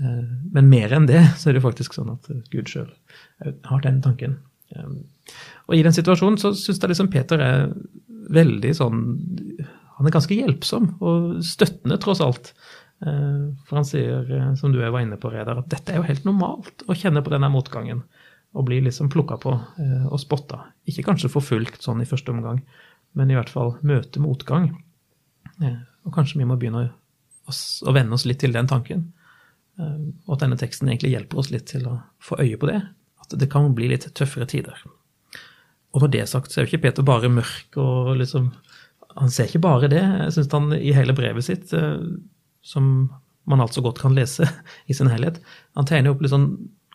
Eh, 0.02 0.28
men 0.54 0.72
mer 0.72 0.94
enn 0.96 1.08
det, 1.10 1.24
så 1.40 1.50
er 1.50 1.58
det 1.58 1.66
faktisk 1.66 1.98
sånn 1.98 2.14
at 2.18 2.30
Gud 2.54 2.70
sjøl 2.72 2.92
har 3.40 3.84
den 3.86 4.02
tanken. 4.06 4.40
Eh, 4.76 4.94
og 5.68 5.78
i 5.78 5.84
den 5.86 5.96
situasjonen 5.96 6.40
så 6.42 6.54
syns 6.58 6.82
jeg 6.82 6.92
liksom 6.92 7.12
Peter 7.14 7.42
er 7.44 7.68
veldig 8.30 8.72
sånn 8.78 9.00
Han 9.98 10.08
er 10.08 10.14
ganske 10.14 10.36
hjelpsom 10.36 10.92
og 11.04 11.40
støttende, 11.44 11.98
tross 12.00 12.22
alt. 12.24 12.54
Eh, 13.06 13.56
for 13.66 13.80
han 13.80 13.88
sier, 13.88 14.32
eh, 14.32 14.56
som 14.56 14.72
du 14.72 14.80
var 14.80 15.00
inne 15.00 15.18
på, 15.18 15.32
Redar, 15.32 15.62
at 15.62 15.70
dette 15.72 15.94
er 15.94 16.02
jo 16.02 16.08
helt 16.08 16.26
normalt 16.28 16.84
å 16.88 16.98
kjenne 16.98 17.24
på 17.24 17.32
denne 17.34 17.52
motgangen. 17.52 18.04
Og 18.58 18.66
bli 18.66 18.80
liksom 18.82 19.12
plukka 19.14 19.38
på 19.40 19.54
eh, 19.56 20.08
og 20.10 20.20
spotta. 20.20 20.64
Ikke 20.90 21.06
kanskje 21.08 21.32
forfulgt 21.32 21.86
sånn 21.86 22.02
i 22.04 22.10
første 22.10 22.34
omgang, 22.34 22.64
men 23.18 23.32
i 23.32 23.38
hvert 23.38 23.52
fall 23.52 23.78
møte 23.86 24.22
motgang. 24.22 24.72
Og 25.60 26.14
kanskje 26.16 26.40
vi 26.40 26.48
må 26.48 26.56
begynne 26.60 26.88
å 27.50 27.94
venne 27.94 28.16
oss 28.16 28.24
litt 28.30 28.40
til 28.40 28.54
den 28.56 28.70
tanken. 28.70 29.10
Og 29.80 30.36
at 30.36 30.44
denne 30.44 30.58
teksten 30.60 30.88
egentlig 30.88 31.12
hjelper 31.12 31.42
oss 31.42 31.50
litt 31.52 31.66
til 31.68 31.88
å 31.90 31.98
få 32.24 32.38
øye 32.40 32.60
på 32.60 32.70
det. 32.70 32.78
At 33.20 33.36
det 33.42 33.50
kan 33.52 33.68
bli 33.76 33.90
litt 33.92 34.08
tøffere 34.16 34.48
tider. 34.48 34.78
Og 35.92 36.06
når 36.06 36.14
det 36.14 36.24
sagt, 36.32 36.54
så 36.54 36.62
er 36.62 36.66
jo 36.66 36.72
ikke 36.72 36.84
Peter 36.86 37.06
bare 37.06 37.32
mørk 37.34 37.80
og 37.82 38.14
liksom 38.22 38.54
Han 39.20 39.34
ser 39.34 39.50
ikke 39.50 39.66
bare 39.66 39.90
det. 39.92 40.06
Jeg 40.06 40.36
syns 40.38 40.52
han 40.54 40.72
i 40.78 40.94
hele 40.96 41.16
brevet 41.18 41.44
sitt 41.44 41.74
som 42.66 43.10
man 43.50 43.64
altså 43.64 43.82
godt 43.82 44.02
kan 44.02 44.16
lese 44.18 44.48
i 44.90 44.96
sin 44.96 45.10
helhet. 45.12 45.40
Han 45.78 45.88
tegner 45.90 46.14
opp 46.14 46.22
litt, 46.24 46.34
sånn, 46.34 46.50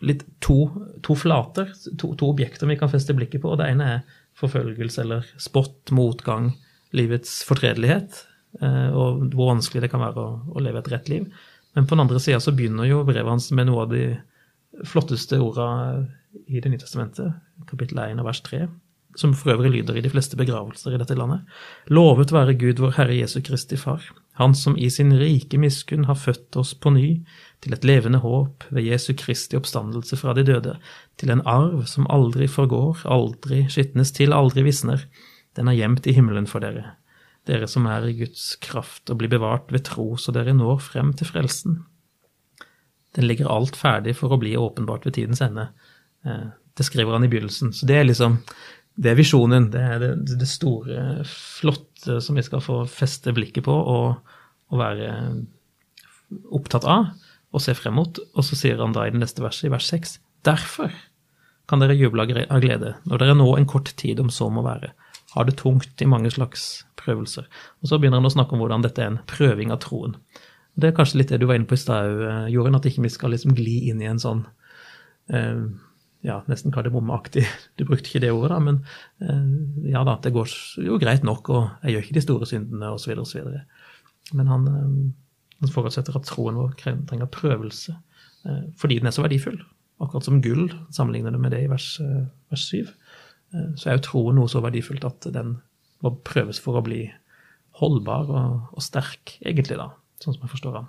litt 0.05 0.23
to, 0.45 0.69
to, 1.07 1.17
flater, 1.19 1.73
to, 1.99 2.13
to, 2.15 2.29
objekter 2.31 2.71
vi 2.71 2.79
kan 2.81 2.93
feste 2.93 3.17
blikket 3.17 3.43
på. 3.43 3.55
og 3.55 3.61
Det 3.61 3.71
ene 3.73 3.89
er 3.97 4.21
forfølgelse 4.39 5.03
eller 5.05 5.27
spott, 5.41 5.91
motgang, 5.95 6.53
livets 6.95 7.41
fortredelighet, 7.49 8.21
eh, 8.61 8.91
og 8.95 9.35
hvor 9.35 9.55
vanskelig 9.55 9.85
det 9.85 9.91
kan 9.95 10.03
være 10.03 10.23
å, 10.23 10.39
å 10.55 10.63
leve 10.63 10.83
et 10.83 10.93
rett 10.95 11.11
liv. 11.11 11.27
Men 11.75 11.89
på 11.89 11.97
den 11.97 12.05
andre 12.07 12.23
sida 12.23 12.39
så 12.43 12.55
begynner 12.55 12.87
jo 12.87 13.03
brevet 13.07 13.31
hans 13.31 13.51
med 13.55 13.67
noe 13.71 13.87
av 13.87 13.95
de 13.95 14.07
flotteste 14.87 15.39
orda 15.43 15.69
i 16.51 16.59
Det 16.59 16.71
nye 16.71 16.83
testamentet, 16.83 17.35
kapittel 17.71 18.01
1 18.03 18.19
og 18.19 18.27
vers 18.27 18.41
3 18.43 18.65
som 19.19 19.35
for 19.37 19.55
øvrig 19.55 19.71
lyder 19.75 19.99
i 19.99 20.03
de 20.05 20.11
fleste 20.11 20.37
begravelser 20.39 20.95
i 20.95 20.99
dette 21.01 21.17
landet. 21.19 21.45
Lovet 21.87 22.33
være 22.35 22.57
Gud 22.59 22.83
vår 22.83 22.97
Herre 22.99 23.17
Jesu 23.17 23.41
Kristi 23.45 23.79
Far, 23.79 24.03
Han 24.35 24.55
som 24.55 24.75
i 24.77 24.89
sin 24.91 25.13
rike 25.15 25.59
miskunn 25.59 26.09
har 26.09 26.19
født 26.19 26.57
oss 26.59 26.73
på 26.75 26.91
ny 26.91 27.23
til 27.63 27.73
et 27.73 27.85
levende 27.87 28.19
håp 28.19 28.65
ved 28.75 28.83
Jesu 28.83 29.13
Kristi 29.15 29.57
oppstandelse 29.57 30.19
fra 30.19 30.35
de 30.35 30.43
døde, 30.43 30.75
til 31.17 31.31
en 31.31 31.45
arv 31.47 31.85
som 31.87 32.09
aldri 32.11 32.49
forgår, 32.51 33.05
aldri 33.07 33.65
skitnes 33.71 34.11
til, 34.13 34.35
aldri 34.35 34.67
visner. 34.67 35.07
Den 35.55 35.71
er 35.71 35.79
gjemt 35.79 36.07
i 36.11 36.17
himmelen 36.17 36.51
for 36.51 36.65
dere, 36.65 36.97
dere 37.47 37.69
som 37.71 37.87
er 37.87 38.09
i 38.09 38.17
Guds 38.19 38.57
kraft 38.57 39.11
og 39.11 39.23
blir 39.23 39.31
bevart 39.31 39.71
ved 39.71 39.87
tro, 39.87 40.17
så 40.17 40.35
dere 40.35 40.57
når 40.57 40.83
frem 40.83 41.15
til 41.15 41.31
frelsen. 41.31 41.85
Den 43.15 43.29
ligger 43.31 43.53
alt 43.55 43.79
ferdig 43.79 44.17
for 44.19 44.35
å 44.35 44.41
bli 44.43 44.57
åpenbart 44.59 45.07
ved 45.07 45.15
tidens 45.15 45.45
ende. 45.45 45.69
Eh, 46.27 46.51
det 46.75 46.87
skriver 46.89 47.15
han 47.15 47.25
i 47.25 47.31
begynnelsen. 47.31 47.73
Så 47.73 47.87
det 47.87 48.01
er 48.01 48.09
liksom 48.09 48.41
det 48.95 49.11
er 49.11 49.19
visjonen. 49.19 49.69
Det 49.75 49.83
er 49.83 50.03
det, 50.03 50.13
det, 50.39 50.49
store, 50.49 51.25
flotte 51.29 52.21
som 52.23 52.39
vi 52.39 52.45
skal 52.47 52.63
få 52.65 52.83
feste 52.91 53.35
blikket 53.35 53.67
på 53.67 53.75
og, 53.75 54.37
og, 54.71 54.77
være 54.79 55.11
opptatt 56.55 56.87
av 56.89 57.11
og 57.55 57.63
se 57.63 57.75
frem 57.79 57.99
mot. 57.99 58.21
Og 58.35 58.47
så 58.47 58.59
sier 58.59 58.81
han 58.83 58.95
da 58.95 59.07
i 59.07 59.15
det 59.15 59.23
neste 59.23 59.43
verset, 59.45 59.69
i 59.69 59.75
vers 59.75 59.89
6, 59.91 60.19
derfor 60.47 60.95
kan 61.71 61.81
dere 61.81 61.97
juble 61.97 62.27
av 62.45 62.61
glede 62.61 62.97
når 63.09 63.23
dere 63.23 63.37
nå 63.39 63.47
en 63.57 63.69
kort 63.71 63.93
tid, 63.97 64.21
om 64.21 64.31
så 64.33 64.51
må 64.53 64.65
være, 64.67 64.93
har 65.35 65.47
det 65.49 65.57
tungt 65.63 66.03
i 66.03 66.09
mange 66.11 66.31
slags 66.35 66.85
prøvelser. 67.01 67.47
Og 67.83 67.91
så 67.91 67.99
begynner 67.99 68.21
han 68.21 68.29
å 68.29 68.35
snakke 68.35 68.55
om 68.55 68.63
hvordan 68.63 68.85
dette 68.85 69.03
er 69.03 69.13
en 69.13 69.23
prøving 69.31 69.73
av 69.75 69.81
troen. 69.85 70.19
Det 70.75 70.91
er 70.91 70.97
kanskje 70.97 71.21
litt 71.21 71.31
det 71.31 71.41
du 71.41 71.47
var 71.47 71.59
inne 71.59 71.71
på 71.71 71.77
i 71.79 71.81
stad, 71.81 72.11
eh, 72.27 72.47
Jorunn, 72.53 72.75
at 72.75 72.87
ikke 72.89 73.05
vi 73.05 73.13
skal 73.13 73.35
liksom 73.35 73.55
gli 73.55 73.77
inn 73.91 74.03
i 74.03 74.11
en 74.11 74.23
sånn 74.23 74.43
eh, 75.31 75.67
ja, 76.25 76.39
nesten 76.49 76.73
kardemommeaktig. 76.73 77.45
Du 77.77 77.85
brukte 77.85 78.09
ikke 78.09 78.23
det 78.25 78.33
ordet, 78.33 78.55
da, 78.55 78.61
men 78.65 78.81
eh, 79.21 79.91
ja 79.93 80.05
da, 80.09 80.17
det 80.25 80.33
går 80.35 80.53
jo 80.87 80.97
greit 81.01 81.25
nok, 81.27 81.51
og 81.53 81.85
jeg 81.85 81.95
gjør 81.95 82.07
ikke 82.07 82.17
de 82.17 82.25
store 82.25 82.49
syndene, 82.49 82.93
osv., 82.97 83.13
osv. 83.21 83.51
Men 84.33 84.49
han, 84.49 84.65
eh, 84.71 85.51
han 85.61 85.73
forutsetter 85.75 86.17
at 86.17 86.29
troen 86.31 86.57
vår 86.57 86.73
trenger 86.81 87.29
prøvelse 87.33 87.93
eh, 87.95 88.63
fordi 88.81 89.03
den 89.03 89.11
er 89.11 89.17
så 89.17 89.25
verdifull. 89.27 89.61
Akkurat 90.03 90.27
som 90.27 90.41
gull, 90.45 90.71
sammenligner 90.95 91.35
det 91.35 91.43
med 91.43 91.53
det 91.55 91.61
i 91.65 91.69
vers, 91.71 91.93
vers 92.51 92.65
7, 92.67 92.89
så 93.79 93.87
er 93.87 93.95
jo 93.95 94.03
troen 94.09 94.35
noe 94.41 94.51
så 94.51 94.59
verdifullt 94.65 95.05
at 95.07 95.29
den 95.31 95.53
må 96.03 96.11
prøves 96.27 96.59
for 96.61 96.81
å 96.81 96.83
bli 96.83 97.05
holdbar 97.79 98.27
og, 98.27 98.73
og 98.75 98.83
sterk, 98.83 99.37
egentlig, 99.39 99.79
da, 99.79 99.93
sånn 100.19 100.35
som 100.35 100.49
jeg 100.49 100.51
forstår 100.57 100.81
han. 100.81 100.89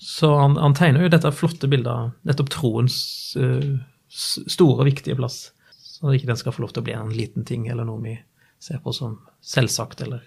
Så 0.00 0.30
han, 0.38 0.56
han 0.56 0.76
tegner 0.78 1.04
jo 1.04 1.12
dette 1.12 1.34
flotte 1.36 1.68
bildet 1.68 1.92
av 1.92 2.14
nettopp 2.24 2.48
troens 2.54 2.96
uh, 3.36 3.76
store 4.14 4.86
viktige 4.86 5.18
plass. 5.18 5.48
Så 5.74 6.12
ikke 6.14 6.30
den 6.30 6.38
skal 6.40 6.54
få 6.54 6.64
lov 6.64 6.74
til 6.74 6.84
å 6.84 6.86
bli 6.86 6.94
en 6.96 7.12
liten 7.14 7.46
ting 7.48 7.66
eller 7.70 7.86
noe 7.88 8.02
vi 8.02 8.14
ser 8.62 8.80
på 8.84 8.94
som 8.96 9.18
selvsagt 9.44 10.04
eller 10.06 10.22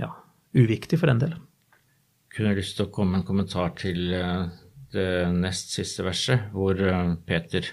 ja, 0.00 0.10
uviktig 0.56 0.98
for 1.00 1.10
den 1.10 1.22
del. 1.22 1.34
Kunne 2.34 2.52
jeg 2.52 2.62
lyst 2.62 2.78
til 2.78 2.88
å 2.88 2.94
komme 2.94 3.20
en 3.20 3.26
kommentar 3.26 3.74
til 3.78 4.14
uh, 4.16 4.46
det 4.94 5.10
nest 5.34 5.74
siste 5.74 6.04
verset, 6.06 6.48
hvor 6.54 6.78
eh, 6.78 7.14
Peter 7.26 7.66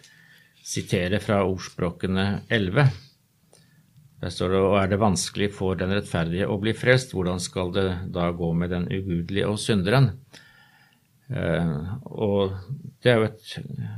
siterer 0.66 1.22
fra 1.22 1.42
ordspråkene 1.46 2.26
11. 2.50 2.92
Der 4.22 4.34
står 4.34 4.54
det 4.54 4.62
og 4.62 4.78
er 4.78 4.92
det 4.92 5.02
vanskelig 5.02 5.50
for 5.56 5.78
den 5.78 5.94
rettferdige 5.96 6.50
å 6.50 6.60
bli 6.62 6.74
frelst, 6.78 7.16
hvordan 7.18 7.42
skal 7.42 7.74
det 7.74 7.88
da 8.14 8.30
gå 8.38 8.52
med 8.58 8.74
den 8.74 8.88
ugudelige 8.90 9.50
og 9.50 9.58
synderen? 9.62 10.12
Uh, 11.32 11.96
og 12.12 12.58
det 13.04 13.12
er 13.12 13.22
jo 13.22 13.30
et 13.30 13.54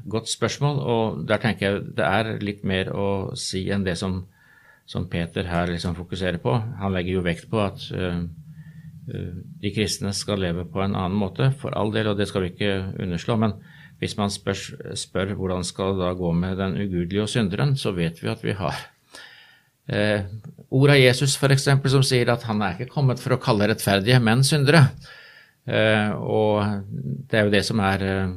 godt 0.10 0.30
spørsmål, 0.30 0.80
og 0.80 1.24
der 1.28 1.42
tenker 1.42 1.66
jeg 1.66 1.82
det 1.98 2.06
er 2.06 2.30
litt 2.44 2.62
mer 2.68 2.92
å 2.94 3.08
si 3.40 3.66
enn 3.74 3.86
det 3.88 3.98
som, 4.00 4.22
som 4.86 5.10
Peter 5.10 5.50
her 5.50 5.72
liksom 5.72 5.98
fokuserer 5.98 6.38
på. 6.44 6.56
Han 6.80 6.94
legger 6.94 7.18
jo 7.18 7.26
vekt 7.26 7.50
på 7.52 7.62
at 7.64 7.84
uh, 7.98 8.24
de 9.04 9.74
kristne 9.76 10.14
skal 10.16 10.40
leve 10.46 10.68
på 10.70 10.84
en 10.84 10.96
annen 10.96 11.18
måte, 11.20 11.52
for 11.60 11.76
all 11.76 11.92
del, 11.96 12.14
og 12.14 12.22
det 12.22 12.30
skal 12.30 12.46
vi 12.46 12.54
ikke 12.54 12.74
underslå. 13.04 13.40
Men 13.42 13.58
hvis 14.00 14.16
man 14.20 14.32
spør, 14.32 14.60
spør 15.00 15.36
hvordan 15.40 15.66
skal 15.68 15.98
det 15.98 16.06
da 16.06 16.16
gå 16.18 16.32
med 16.38 16.58
den 16.62 16.80
ugudelige 16.80 17.26
og 17.26 17.32
synderen, 17.34 17.76
så 17.80 17.96
vet 17.96 18.22
vi 18.24 18.32
at 18.32 18.46
vi 18.46 18.56
har 18.60 18.78
Eh, 19.84 20.22
ord 20.72 20.94
av 20.94 21.00
Jesus 21.00 21.36
f.eks. 21.36 21.66
som 21.92 22.04
sier 22.08 22.30
at 22.32 22.46
han 22.48 22.62
er 22.64 22.78
ikke 22.78 22.94
kommet 22.94 23.20
for 23.20 23.36
å 23.36 23.42
kalle 23.42 23.68
rettferdige, 23.72 24.20
men 24.24 24.46
syndere. 24.48 24.86
Eh, 25.64 26.12
og 26.20 26.84
det 27.30 27.40
er 27.40 27.48
jo 27.48 27.54
det 27.54 27.64
som 27.66 27.80
er 27.84 28.04
eh, 28.04 28.34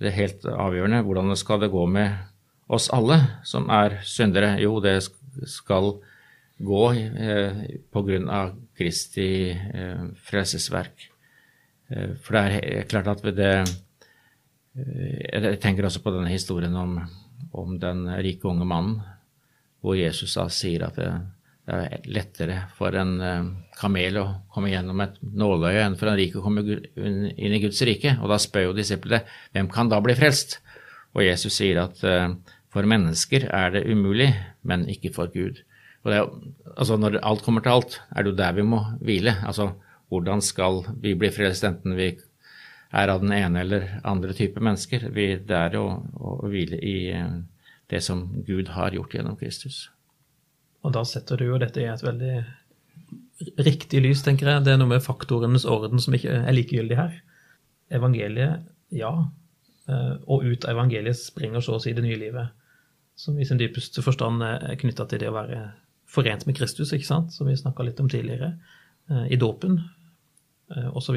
det 0.00 0.16
helt 0.16 0.44
avgjørende. 0.44 1.02
Hvordan 1.06 1.36
skal 1.36 1.62
det 1.62 1.72
gå 1.72 1.86
med 1.86 2.16
oss 2.70 2.90
alle 2.92 3.20
som 3.44 3.68
er 3.72 4.00
syndere? 4.04 4.56
Jo, 4.60 4.78
det 4.80 4.98
skal 5.48 5.94
gå 6.60 6.82
eh, 6.92 7.62
av 8.28 8.52
Kristi 8.76 9.50
eh, 9.50 10.04
frelsesverk. 10.28 11.08
Eh, 11.88 12.12
for 12.20 12.36
det 12.36 12.60
er 12.60 12.88
klart 12.88 13.08
at 13.14 13.24
det 13.36 13.54
eh, 13.60 13.76
Jeg 15.32 15.58
tenker 15.60 15.84
også 15.84 16.02
på 16.04 16.12
denne 16.14 16.30
historien 16.30 16.76
om, 16.76 17.00
om 17.52 17.78
den 17.80 18.06
rike 18.22 18.48
unge 18.48 18.64
mannen 18.64 19.00
hvor 19.80 19.96
Jesus 19.96 20.36
da 20.36 20.44
sier 20.52 20.84
at 20.86 20.98
det, 21.00 21.08
er 21.72 22.06
lettere 22.10 22.56
for 22.76 22.96
en 22.98 23.12
eh, 23.24 23.50
kamel 23.80 24.18
å 24.20 24.26
komme 24.52 24.72
gjennom 24.72 25.02
et 25.04 25.18
nåløye 25.22 25.84
enn 25.86 25.98
for 26.00 26.10
en 26.10 26.18
rik 26.18 26.36
å 26.36 26.44
komme 26.44 26.64
inn 26.64 27.56
i 27.56 27.62
Guds 27.62 27.80
rike. 27.86 28.16
Og 28.20 28.32
da 28.32 28.38
spør 28.40 28.70
jo 28.70 28.78
disiplene 28.78 29.22
hvem 29.54 29.70
kan 29.72 29.90
da 29.92 30.00
bli 30.04 30.16
frelst? 30.18 30.58
Og 31.16 31.24
Jesus 31.26 31.58
sier 31.58 31.82
at 31.82 32.02
eh, 32.06 32.28
for 32.70 32.86
mennesker 32.86 33.48
er 33.50 33.74
det 33.74 33.86
umulig, 33.90 34.30
men 34.62 34.86
ikke 34.90 35.12
for 35.14 35.30
Gud. 35.34 35.62
Og 36.04 36.12
er, 36.14 36.26
altså 36.76 36.96
Når 36.96 37.20
alt 37.26 37.42
kommer 37.44 37.64
til 37.64 37.76
alt, 37.76 38.00
er 38.14 38.22
det 38.22 38.32
jo 38.32 38.40
der 38.40 38.56
vi 38.56 38.64
må 38.64 38.84
hvile. 39.02 39.36
Altså 39.44 39.72
hvordan 40.10 40.42
skal 40.42 40.84
vi 41.02 41.14
bli 41.18 41.30
frelst, 41.34 41.64
enten 41.66 41.96
vi 41.98 42.12
er 42.90 43.12
av 43.12 43.22
den 43.22 43.34
ene 43.34 43.62
eller 43.62 43.88
andre 44.04 44.34
type 44.34 44.62
mennesker? 44.62 45.10
Vi, 45.14 45.32
det 45.46 45.56
er 45.56 45.78
å, 45.78 45.86
å 46.18 46.38
hvile 46.50 46.78
i 46.78 47.10
eh, 47.14 47.40
det 47.90 48.02
som 48.06 48.28
Gud 48.46 48.72
har 48.76 48.94
gjort 48.94 49.14
gjennom 49.14 49.38
Kristus. 49.38 49.88
Og 50.86 50.94
da 50.96 51.02
setter 51.04 51.40
du 51.40 51.50
jo 51.50 51.58
dette 51.60 51.82
i 51.82 51.88
et 51.90 52.04
veldig 52.04 52.34
riktig 53.64 54.02
lys, 54.04 54.22
tenker 54.24 54.48
jeg. 54.48 54.64
Det 54.64 54.74
er 54.74 54.80
noe 54.80 54.92
med 54.94 55.04
faktorenes 55.04 55.66
orden 55.68 56.00
som 56.02 56.16
ikke 56.16 56.40
er 56.42 56.56
likegyldig 56.56 56.96
her. 56.98 57.12
Evangeliet, 57.96 58.64
ja. 58.94 59.12
Eh, 59.90 60.16
og 60.30 60.46
ut 60.46 60.64
av 60.64 60.76
evangeliet 60.76 61.18
springer 61.18 61.64
så 61.64 61.76
å 61.76 61.82
si 61.82 61.94
det 61.96 62.04
nye 62.04 62.18
livet, 62.20 62.52
som 63.18 63.38
i 63.40 63.46
sin 63.48 63.60
dypeste 63.60 64.04
forstand 64.04 64.44
er 64.46 64.76
knytta 64.80 65.08
til 65.08 65.22
det 65.22 65.30
å 65.30 65.36
være 65.36 65.62
forent 66.10 66.46
med 66.48 66.56
Kristus, 66.58 66.94
ikke 66.96 67.08
sant? 67.08 67.34
som 67.34 67.48
vi 67.48 67.58
snakka 67.58 67.84
litt 67.86 68.00
om 68.02 68.08
tidligere, 68.10 68.54
eh, 69.10 69.26
i 69.34 69.40
dåpen 69.40 69.82
osv. 70.94 71.16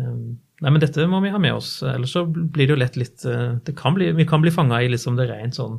Nei, 0.00 0.70
men 0.70 0.80
dette 0.80 1.04
må 1.10 1.18
vi 1.20 1.32
ha 1.34 1.36
med 1.42 1.58
oss, 1.58 1.82
ellers 1.84 2.14
så 2.16 2.22
blir 2.24 2.64
det 2.64 2.72
jo 2.72 2.78
lett 2.80 2.94
litt 2.96 3.20
det 3.66 3.74
kan 3.76 3.92
bli, 3.92 4.06
Vi 4.16 4.24
kan 4.24 4.40
bli 4.40 4.52
fanga 4.54 4.78
i 4.80 4.88
liksom 4.88 5.18
det 5.18 5.26
rent 5.28 5.58
sånn 5.58 5.76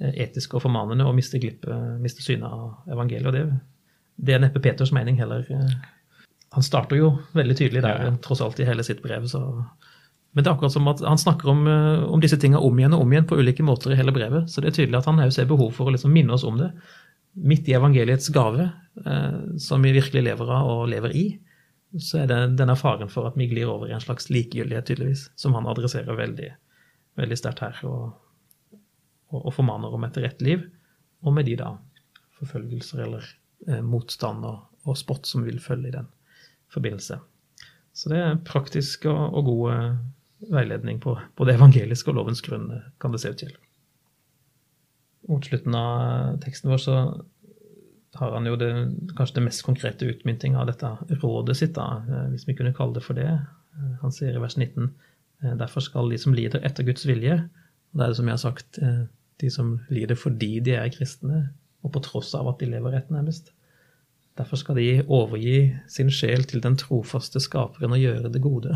eh, 0.00 0.12
etiske 0.26 0.58
og 0.58 0.64
formanende 0.66 1.06
og 1.06 1.16
miste 1.16 1.40
eh, 1.40 1.90
miste 2.02 2.24
synet 2.24 2.48
av 2.48 2.92
evangeliet. 2.92 3.26
og 3.26 3.36
det, 3.36 3.44
det 4.16 4.36
er 4.36 4.42
neppe 4.44 4.62
Peters 4.64 4.92
mening 4.92 5.18
heller. 5.20 5.46
Han 6.54 6.64
starter 6.64 6.98
jo 7.00 7.12
veldig 7.36 7.56
tydelig 7.58 7.82
der, 7.84 8.04
ja. 8.06 8.14
tross 8.24 8.40
alt, 8.44 8.60
i 8.60 8.68
hele 8.68 8.86
sitt 8.86 9.02
brev. 9.04 9.28
så... 9.30 9.42
Men 10.36 10.44
det 10.44 10.50
er 10.50 10.52
akkurat 10.52 10.72
som 10.74 10.88
at 10.90 11.00
han 11.00 11.16
snakker 11.16 11.48
om, 11.48 11.62
om 12.12 12.20
disse 12.20 12.36
tingene 12.36 12.60
om 12.60 12.76
igjen 12.76 12.92
og 12.92 13.06
om 13.06 13.12
igjen 13.12 13.24
på 13.24 13.38
ulike 13.40 13.64
måter 13.64 13.94
i 13.94 13.96
hele 13.96 14.12
brevet. 14.12 14.50
Så 14.52 14.60
det 14.60 14.68
er 14.68 14.74
tydelig 14.76 14.98
at 14.98 15.06
han 15.08 15.22
òg 15.24 15.30
ser 15.32 15.48
behov 15.48 15.70
for 15.72 15.88
å 15.88 15.94
liksom 15.94 16.12
minne 16.12 16.34
oss 16.36 16.44
om 16.44 16.58
det. 16.60 16.68
Midt 17.40 17.70
i 17.70 17.76
evangeliets 17.78 18.28
gave, 18.34 18.66
eh, 19.00 19.38
som 19.64 19.80
vi 19.86 19.94
virkelig 19.96 20.26
lever 20.26 20.52
av 20.58 20.68
og 20.74 20.90
lever 20.92 21.16
i 21.16 21.24
så 22.02 22.22
er 22.22 22.30
det 22.30 22.38
denne 22.58 22.76
faren 22.78 23.10
for 23.12 23.28
at 23.28 23.36
vi 23.38 23.48
glir 23.50 23.70
over 23.70 23.88
i 23.88 23.94
en 23.96 24.02
slags 24.02 24.28
likegyldighet, 24.32 24.88
tydeligvis, 24.88 25.26
som 25.38 25.54
han 25.56 25.68
adresserer 25.70 26.18
veldig, 26.18 26.50
veldig 27.20 27.38
sterkt 27.38 27.62
her, 27.64 27.78
og, 27.88 28.16
og, 29.32 29.40
og, 29.40 29.52
formaner 29.56 29.94
om 29.94 30.06
et 30.06 30.18
rett 30.22 30.42
liv, 30.44 30.66
og 31.26 31.34
med 31.36 31.48
de 31.48 31.56
da 31.60 31.72
forfølgelser 32.38 33.04
eller 33.06 33.24
eh, 33.68 33.82
motstand 33.82 34.44
og, 34.46 34.66
og, 34.84 34.96
spott 34.98 35.28
som 35.28 35.46
vil 35.46 35.60
følge 35.62 35.90
i 35.90 35.96
den 35.96 36.10
forbindelse. 36.72 37.18
Så 37.96 38.12
det 38.12 38.20
er 38.20 38.42
praktisk 38.44 39.08
og, 39.10 39.22
og 39.38 39.48
god 39.48 39.72
eh, 39.72 40.02
veiledning 40.52 41.00
på 41.02 41.16
både 41.38 41.56
evangelisk 41.56 42.10
og 42.10 42.20
lovens 42.20 42.44
grunn, 42.44 42.68
kan 43.00 43.14
det 43.14 43.22
se 43.22 43.32
ut 43.32 43.40
til. 43.40 43.54
Mot 45.26 45.46
slutten 45.46 45.74
av 45.74 46.36
teksten 46.44 46.70
vår 46.70 46.82
så 46.84 46.98
har 48.16 48.32
han 48.32 48.46
jo 48.48 48.56
det, 48.56 48.70
kanskje 49.16 49.40
det 49.40 49.46
mest 49.48 49.64
konkrete 49.66 50.08
utmynting 50.08 50.56
av 50.56 50.70
dette 50.70 50.90
rådet 51.22 51.56
sitt, 51.58 51.74
da, 51.76 52.02
eh, 52.08 52.28
hvis 52.32 52.46
vi 52.48 52.56
kunne 52.56 52.74
kalle 52.76 52.96
det 52.96 53.04
for 53.04 53.18
det. 53.18 53.28
Eh, 53.28 53.92
han 54.02 54.14
sier 54.14 54.36
i 54.36 54.42
vers 54.42 54.56
19 54.56 54.88
eh, 55.42 55.54
derfor 55.60 55.84
skal 55.84 56.12
de 56.12 56.20
som 56.20 56.34
lider 56.36 56.64
etter 56.66 56.86
Guds 56.86 57.06
vilje, 57.08 57.40
det 57.92 58.04
er 58.04 58.12
det 58.12 58.18
som 58.18 58.28
jeg 58.28 58.36
har 58.36 58.42
sagt, 58.42 58.78
de 59.40 59.50
som 59.52 59.76
lider 59.92 60.18
fordi 60.18 60.58
de 60.64 60.74
er 60.78 60.90
kristne, 60.94 61.46
og 61.84 61.92
på 61.94 62.02
tross 62.04 62.32
av 62.36 62.48
at 62.50 62.60
de 62.60 62.70
lever 62.70 62.96
rett 62.96 63.12
nærmest. 63.14 63.52
Derfor 64.36 64.60
skal 64.60 64.76
de 64.76 65.04
overgi 65.06 65.70
sin 65.88 66.10
sjel 66.12 66.44
til 66.48 66.60
den 66.64 66.76
trofaste 66.80 67.40
skaperen 67.40 67.94
og 67.96 68.02
gjøre 68.02 68.32
det 68.32 68.42
gode. 68.44 68.74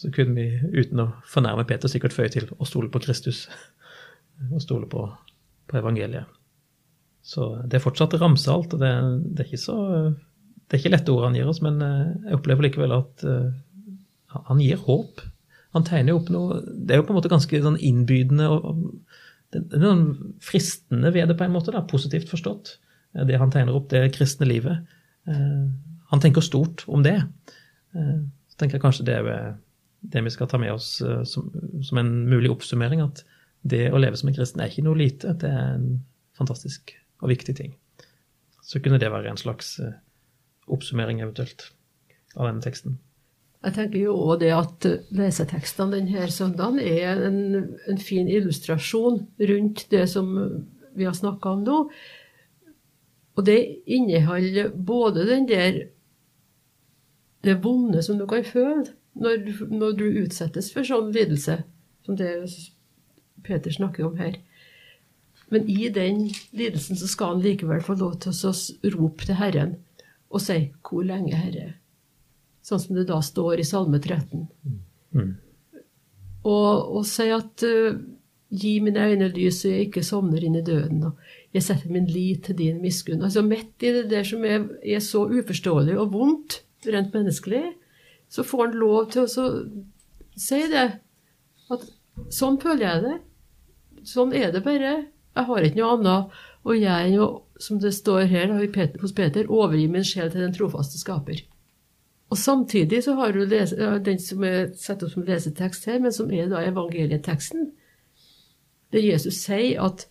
Så 0.00 0.10
kunne 0.14 0.36
vi, 0.38 0.46
uten 0.74 1.02
å 1.04 1.10
fornærme 1.28 1.66
Peter, 1.68 1.90
sikkert 1.90 2.16
føye 2.16 2.32
til 2.32 2.48
å 2.56 2.68
stole 2.68 2.90
på 2.92 3.02
Kristus. 3.04 3.44
Og 4.50 4.62
stole 4.62 4.88
på, 4.90 5.04
på 5.70 5.76
evangeliet. 5.78 6.30
Så 7.24 7.52
det 7.68 7.78
er 7.78 7.84
fortsatt 7.84 8.16
ramsalt, 8.20 8.74
og 8.74 8.80
det, 8.82 8.90
det, 9.32 9.44
er 9.44 9.50
ikke 9.50 9.62
så 9.62 9.76
Det 10.10 10.76
er 10.76 10.82
ikke 10.82 10.92
lette 10.96 11.12
ord 11.12 11.28
han 11.28 11.38
gir 11.38 11.48
oss, 11.48 11.62
men 11.64 11.78
eh, 11.84 12.10
jeg 12.26 12.40
opplever 12.40 12.66
likevel 12.66 12.96
at 12.96 13.24
han 14.34 14.60
gir 14.60 14.80
håp. 14.88 15.22
Han 15.74 15.86
tegner 15.86 16.14
jo 16.14 16.20
opp 16.20 16.30
noe 16.32 16.60
Det 16.64 16.94
er 16.94 17.00
jo 17.00 17.06
på 17.08 17.14
en 17.14 17.18
måte 17.18 17.32
ganske 17.32 17.60
sånn 17.64 17.80
innbydende 17.82 18.48
og, 18.50 18.68
og 18.70 19.54
det 19.54 19.78
er 19.78 19.84
noen 19.84 20.32
fristende 20.42 21.12
ved 21.14 21.28
det, 21.30 21.36
på 21.38 21.46
en 21.46 21.52
måte, 21.54 21.70
da, 21.70 21.84
positivt 21.86 22.26
forstått. 22.26 22.72
Eh, 23.14 23.22
det 23.28 23.38
han 23.38 23.52
tegner 23.54 23.76
opp, 23.78 23.86
det 23.92 24.08
kristne 24.16 24.48
livet. 24.50 24.80
Eh, 25.30 25.60
han 26.10 26.22
tenker 26.22 26.42
stort 26.42 26.82
om 26.90 27.04
det. 27.06 27.20
Eh, 27.94 28.16
så 28.50 28.58
tenker 28.58 28.80
jeg 28.80 28.82
kanskje 28.82 29.06
det 29.06 29.20
er 29.20 29.54
det 30.10 30.24
vi 30.26 30.32
skal 30.34 30.50
ta 30.50 30.58
med 30.60 30.74
oss 30.74 30.98
som, 31.30 31.46
som 31.86 32.00
en 32.02 32.10
mulig 32.28 32.50
oppsummering, 32.52 33.00
at 33.00 33.22
det 33.64 33.86
å 33.94 34.00
leve 34.00 34.18
som 34.20 34.28
en 34.28 34.36
kristen 34.36 34.60
er 34.60 34.68
ikke 34.68 34.84
noe 34.84 34.98
lite. 35.00 35.32
Det 35.40 35.48
er 35.48 35.78
en 35.78 35.86
fantastisk 36.36 36.92
og 37.22 37.30
viktig 37.32 37.54
ting. 37.56 37.72
Så 38.64 38.80
kunne 38.84 39.00
det 39.00 39.12
være 39.12 39.32
en 39.32 39.40
slags 39.40 39.78
eh, 39.80 39.96
oppsummering 40.72 41.22
eventuelt 41.24 41.70
av 42.36 42.48
denne 42.48 42.64
teksten. 42.64 42.98
Jeg 43.64 43.72
tenker 43.78 44.02
jo 44.02 44.14
òg 44.26 44.42
det 44.42 44.50
at 44.52 44.86
lesetekstene 45.16 45.96
denne 45.96 46.26
søndagen 46.32 46.80
er 46.82 47.22
en, 47.24 47.38
en, 47.88 48.00
fin 48.00 48.28
illustrasjon 48.28 49.22
rundt 49.40 49.86
det 49.90 50.04
som 50.12 50.34
vi 50.94 51.06
har 51.08 51.16
snakka 51.16 51.54
om 51.56 51.62
nå. 51.64 51.78
Og 53.34 53.46
det 53.46 53.60
inneholder 53.86 54.68
både 54.76 55.24
den 55.30 55.48
der 55.48 55.80
det 57.44 57.56
vonde 57.64 58.02
som 58.04 58.18
du 58.20 58.26
kan 58.28 58.44
føle 58.44 58.84
når, 59.14 59.48
når 59.68 59.96
du 59.98 60.04
utsettes 60.24 60.70
for 60.72 60.86
sånn 60.86 61.12
lidelse, 61.14 61.58
som 62.04 62.16
det 62.18 62.30
Peter 63.44 63.72
snakker 63.72 64.06
om 64.08 64.16
her. 64.20 64.38
Men 65.52 65.68
i 65.68 65.88
den 65.92 66.26
lidelsen 66.56 66.98
så 66.98 67.08
skal 67.10 67.34
han 67.34 67.44
likevel 67.44 67.82
få 67.84 67.96
lov 68.00 68.18
til 68.24 68.32
å 68.32 68.52
rope 68.96 69.28
til 69.28 69.38
Herren 69.40 69.76
og 70.34 70.40
si 70.42 70.72
'Hvor 70.82 71.04
lenge, 71.06 71.36
Herre?' 71.36 71.83
Sånn 72.64 72.80
som 72.80 72.96
det 72.96 73.06
da 73.10 73.20
står 73.22 73.60
i 73.60 73.66
Salme 73.68 74.00
13. 74.00 74.46
Mm. 75.14 75.32
Og, 76.44 76.96
og 76.98 77.02
si 77.08 77.28
at 77.32 77.64
uh, 77.68 77.96
'Gi 78.54 78.78
mine 78.84 79.02
øyne 79.02 79.28
lys, 79.34 79.56
så 79.62 79.68
jeg 79.72 79.88
ikke 79.88 80.02
sovner 80.06 80.44
inn 80.44 80.54
i 80.54 80.62
døden', 80.62 81.02
og 81.04 81.16
'Jeg 81.54 81.62
setter 81.62 81.90
min 81.90 82.06
lit 82.06 82.44
til 82.44 82.58
din 82.58 82.80
miskunn'. 82.80 83.24
Altså 83.24 83.42
Midt 83.42 83.82
i 83.82 83.92
det 83.92 84.10
der 84.10 84.22
som 84.22 84.44
er, 84.44 84.68
er 84.84 84.98
så 84.98 85.24
uforståelig 85.26 85.98
og 85.98 86.12
vondt, 86.12 86.62
rent 86.86 87.14
menneskelig, 87.14 87.64
så 88.28 88.42
får 88.42 88.66
han 88.66 88.78
lov 88.78 89.10
til 89.10 89.22
å 89.22 89.48
si 90.36 90.60
det. 90.70 91.00
At 91.70 91.88
sånn 92.30 92.60
føler 92.60 92.86
jeg 92.86 93.02
det. 93.02 93.16
Sånn 94.04 94.32
er 94.32 94.52
det 94.52 94.62
bare. 94.64 95.06
Jeg 95.34 95.44
har 95.48 95.66
ikke 95.66 95.80
noe 95.80 95.96
annet 95.96 96.38
å 96.64 96.76
gjøre 96.76 97.08
enn 97.08 97.18
å, 97.20 97.28
som 97.58 97.80
det 97.80 97.94
står 97.94 98.28
her 98.30 98.52
hos 99.00 99.12
Peter, 99.12 99.48
overgi 99.48 99.88
min 99.88 100.04
sjel 100.04 100.30
til 100.30 100.44
den 100.44 100.54
trofaste 100.54 101.00
skaper. 101.00 101.42
Og 102.32 102.38
samtidig 102.40 103.02
så 103.04 103.14
har 103.18 103.32
du 103.32 103.44
den 103.46 104.18
som 104.18 104.44
er 104.44 104.72
satt 104.78 105.04
opp 105.04 105.12
som 105.12 105.26
lesetekst 105.26 105.86
her, 105.90 106.00
men 106.02 106.12
som 106.12 106.32
er 106.32 106.48
da 106.50 106.62
evangelieteksten, 106.64 107.70
der 108.94 109.04
Jesus 109.04 109.42
sier 109.44 109.82
at 109.84 110.06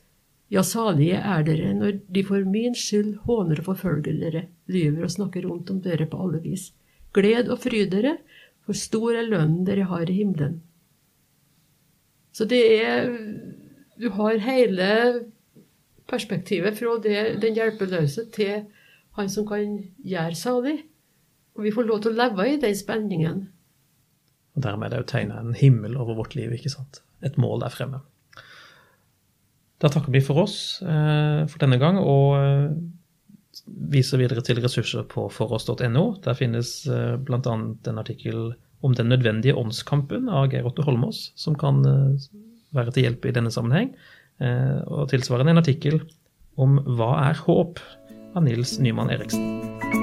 ja, 0.54 0.62
salige 0.62 1.18
er 1.18 1.44
dere 1.48 1.72
når 1.74 1.98
de 2.14 2.24
for 2.28 2.46
min 2.46 2.76
skyld 2.78 3.16
håner 3.26 3.60
og 3.64 3.66
forfølger 3.72 4.20
dere, 4.22 4.44
lyver 4.70 5.08
og 5.08 5.12
snakker 5.16 5.48
rundt 5.48 5.72
om 5.74 5.82
dere 5.82 6.06
på 6.10 6.20
alle 6.22 6.44
vis. 6.44 6.68
Gled 7.14 7.50
og 7.50 7.62
fryd 7.64 7.90
dere, 7.94 8.18
for 8.64 8.78
stor 8.78 9.18
er 9.18 9.28
lønnen 9.28 9.66
dere 9.68 9.88
har 9.90 10.10
i 10.10 10.20
himmelen. 10.20 10.62
Så 12.34 12.46
det 12.50 12.64
er 12.84 13.10
Du 14.02 14.10
har 14.10 14.40
hele 14.42 14.86
perspektivet 16.10 16.78
fra 16.78 16.96
det, 17.02 17.42
den 17.42 17.54
hjelpeløse 17.54 18.26
til 18.34 18.64
han 19.14 19.30
som 19.30 19.46
kan 19.48 19.78
gjøre 20.02 20.36
salig. 20.36 20.80
Og 21.58 21.68
vi 21.68 21.74
får 21.74 21.86
lov 21.88 22.02
til 22.04 22.14
å 22.14 22.18
leve 22.18 22.48
i 22.50 22.58
den 22.62 22.78
spenningen. 22.78 23.44
Og 24.54 24.66
dermed 24.66 24.88
er 24.88 24.96
det 24.96 25.04
jo 25.04 25.12
tegna 25.14 25.40
en 25.42 25.54
himmel 25.58 25.98
over 25.98 26.18
vårt 26.18 26.36
liv, 26.38 26.54
ikke 26.54 26.72
sant? 26.74 27.02
Et 27.26 27.38
mål 27.42 27.64
der 27.64 27.74
fremme. 27.74 28.02
Da 29.82 29.90
takker 29.92 30.14
vi 30.14 30.22
for 30.24 30.46
oss 30.46 30.58
eh, 30.86 31.44
for 31.50 31.60
denne 31.62 31.80
gang, 31.82 31.98
og 32.00 32.38
eh, 32.40 32.68
viser 33.94 34.22
videre 34.22 34.44
til 34.46 34.62
ressurser 34.64 35.06
på 35.10 35.28
foross.no. 35.34 36.06
Der 36.24 36.38
finnes 36.40 36.76
eh, 36.88 37.16
bl.a. 37.20 37.42
en 37.44 38.02
artikkel 38.02 38.54
om 38.84 38.96
den 38.98 39.12
nødvendige 39.12 39.58
åndskampen 39.60 40.30
av 40.32 40.50
Geir 40.52 40.68
Otto 40.68 40.86
Holmås, 40.88 41.32
som 41.40 41.58
kan 41.60 41.84
eh, 41.88 42.30
være 42.78 42.96
til 42.96 43.10
hjelp 43.10 43.28
i 43.30 43.36
denne 43.36 43.54
sammenheng. 43.54 43.94
Eh, 44.42 44.80
og 44.88 45.10
tilsvarende 45.14 45.56
en 45.56 45.64
artikkel 45.64 46.02
om 46.62 46.80
Hva 46.98 47.16
er 47.30 47.46
håp? 47.46 47.82
av 48.34 48.42
Nils 48.44 48.80
Nyman 48.82 49.12
Eriksen. 49.14 50.03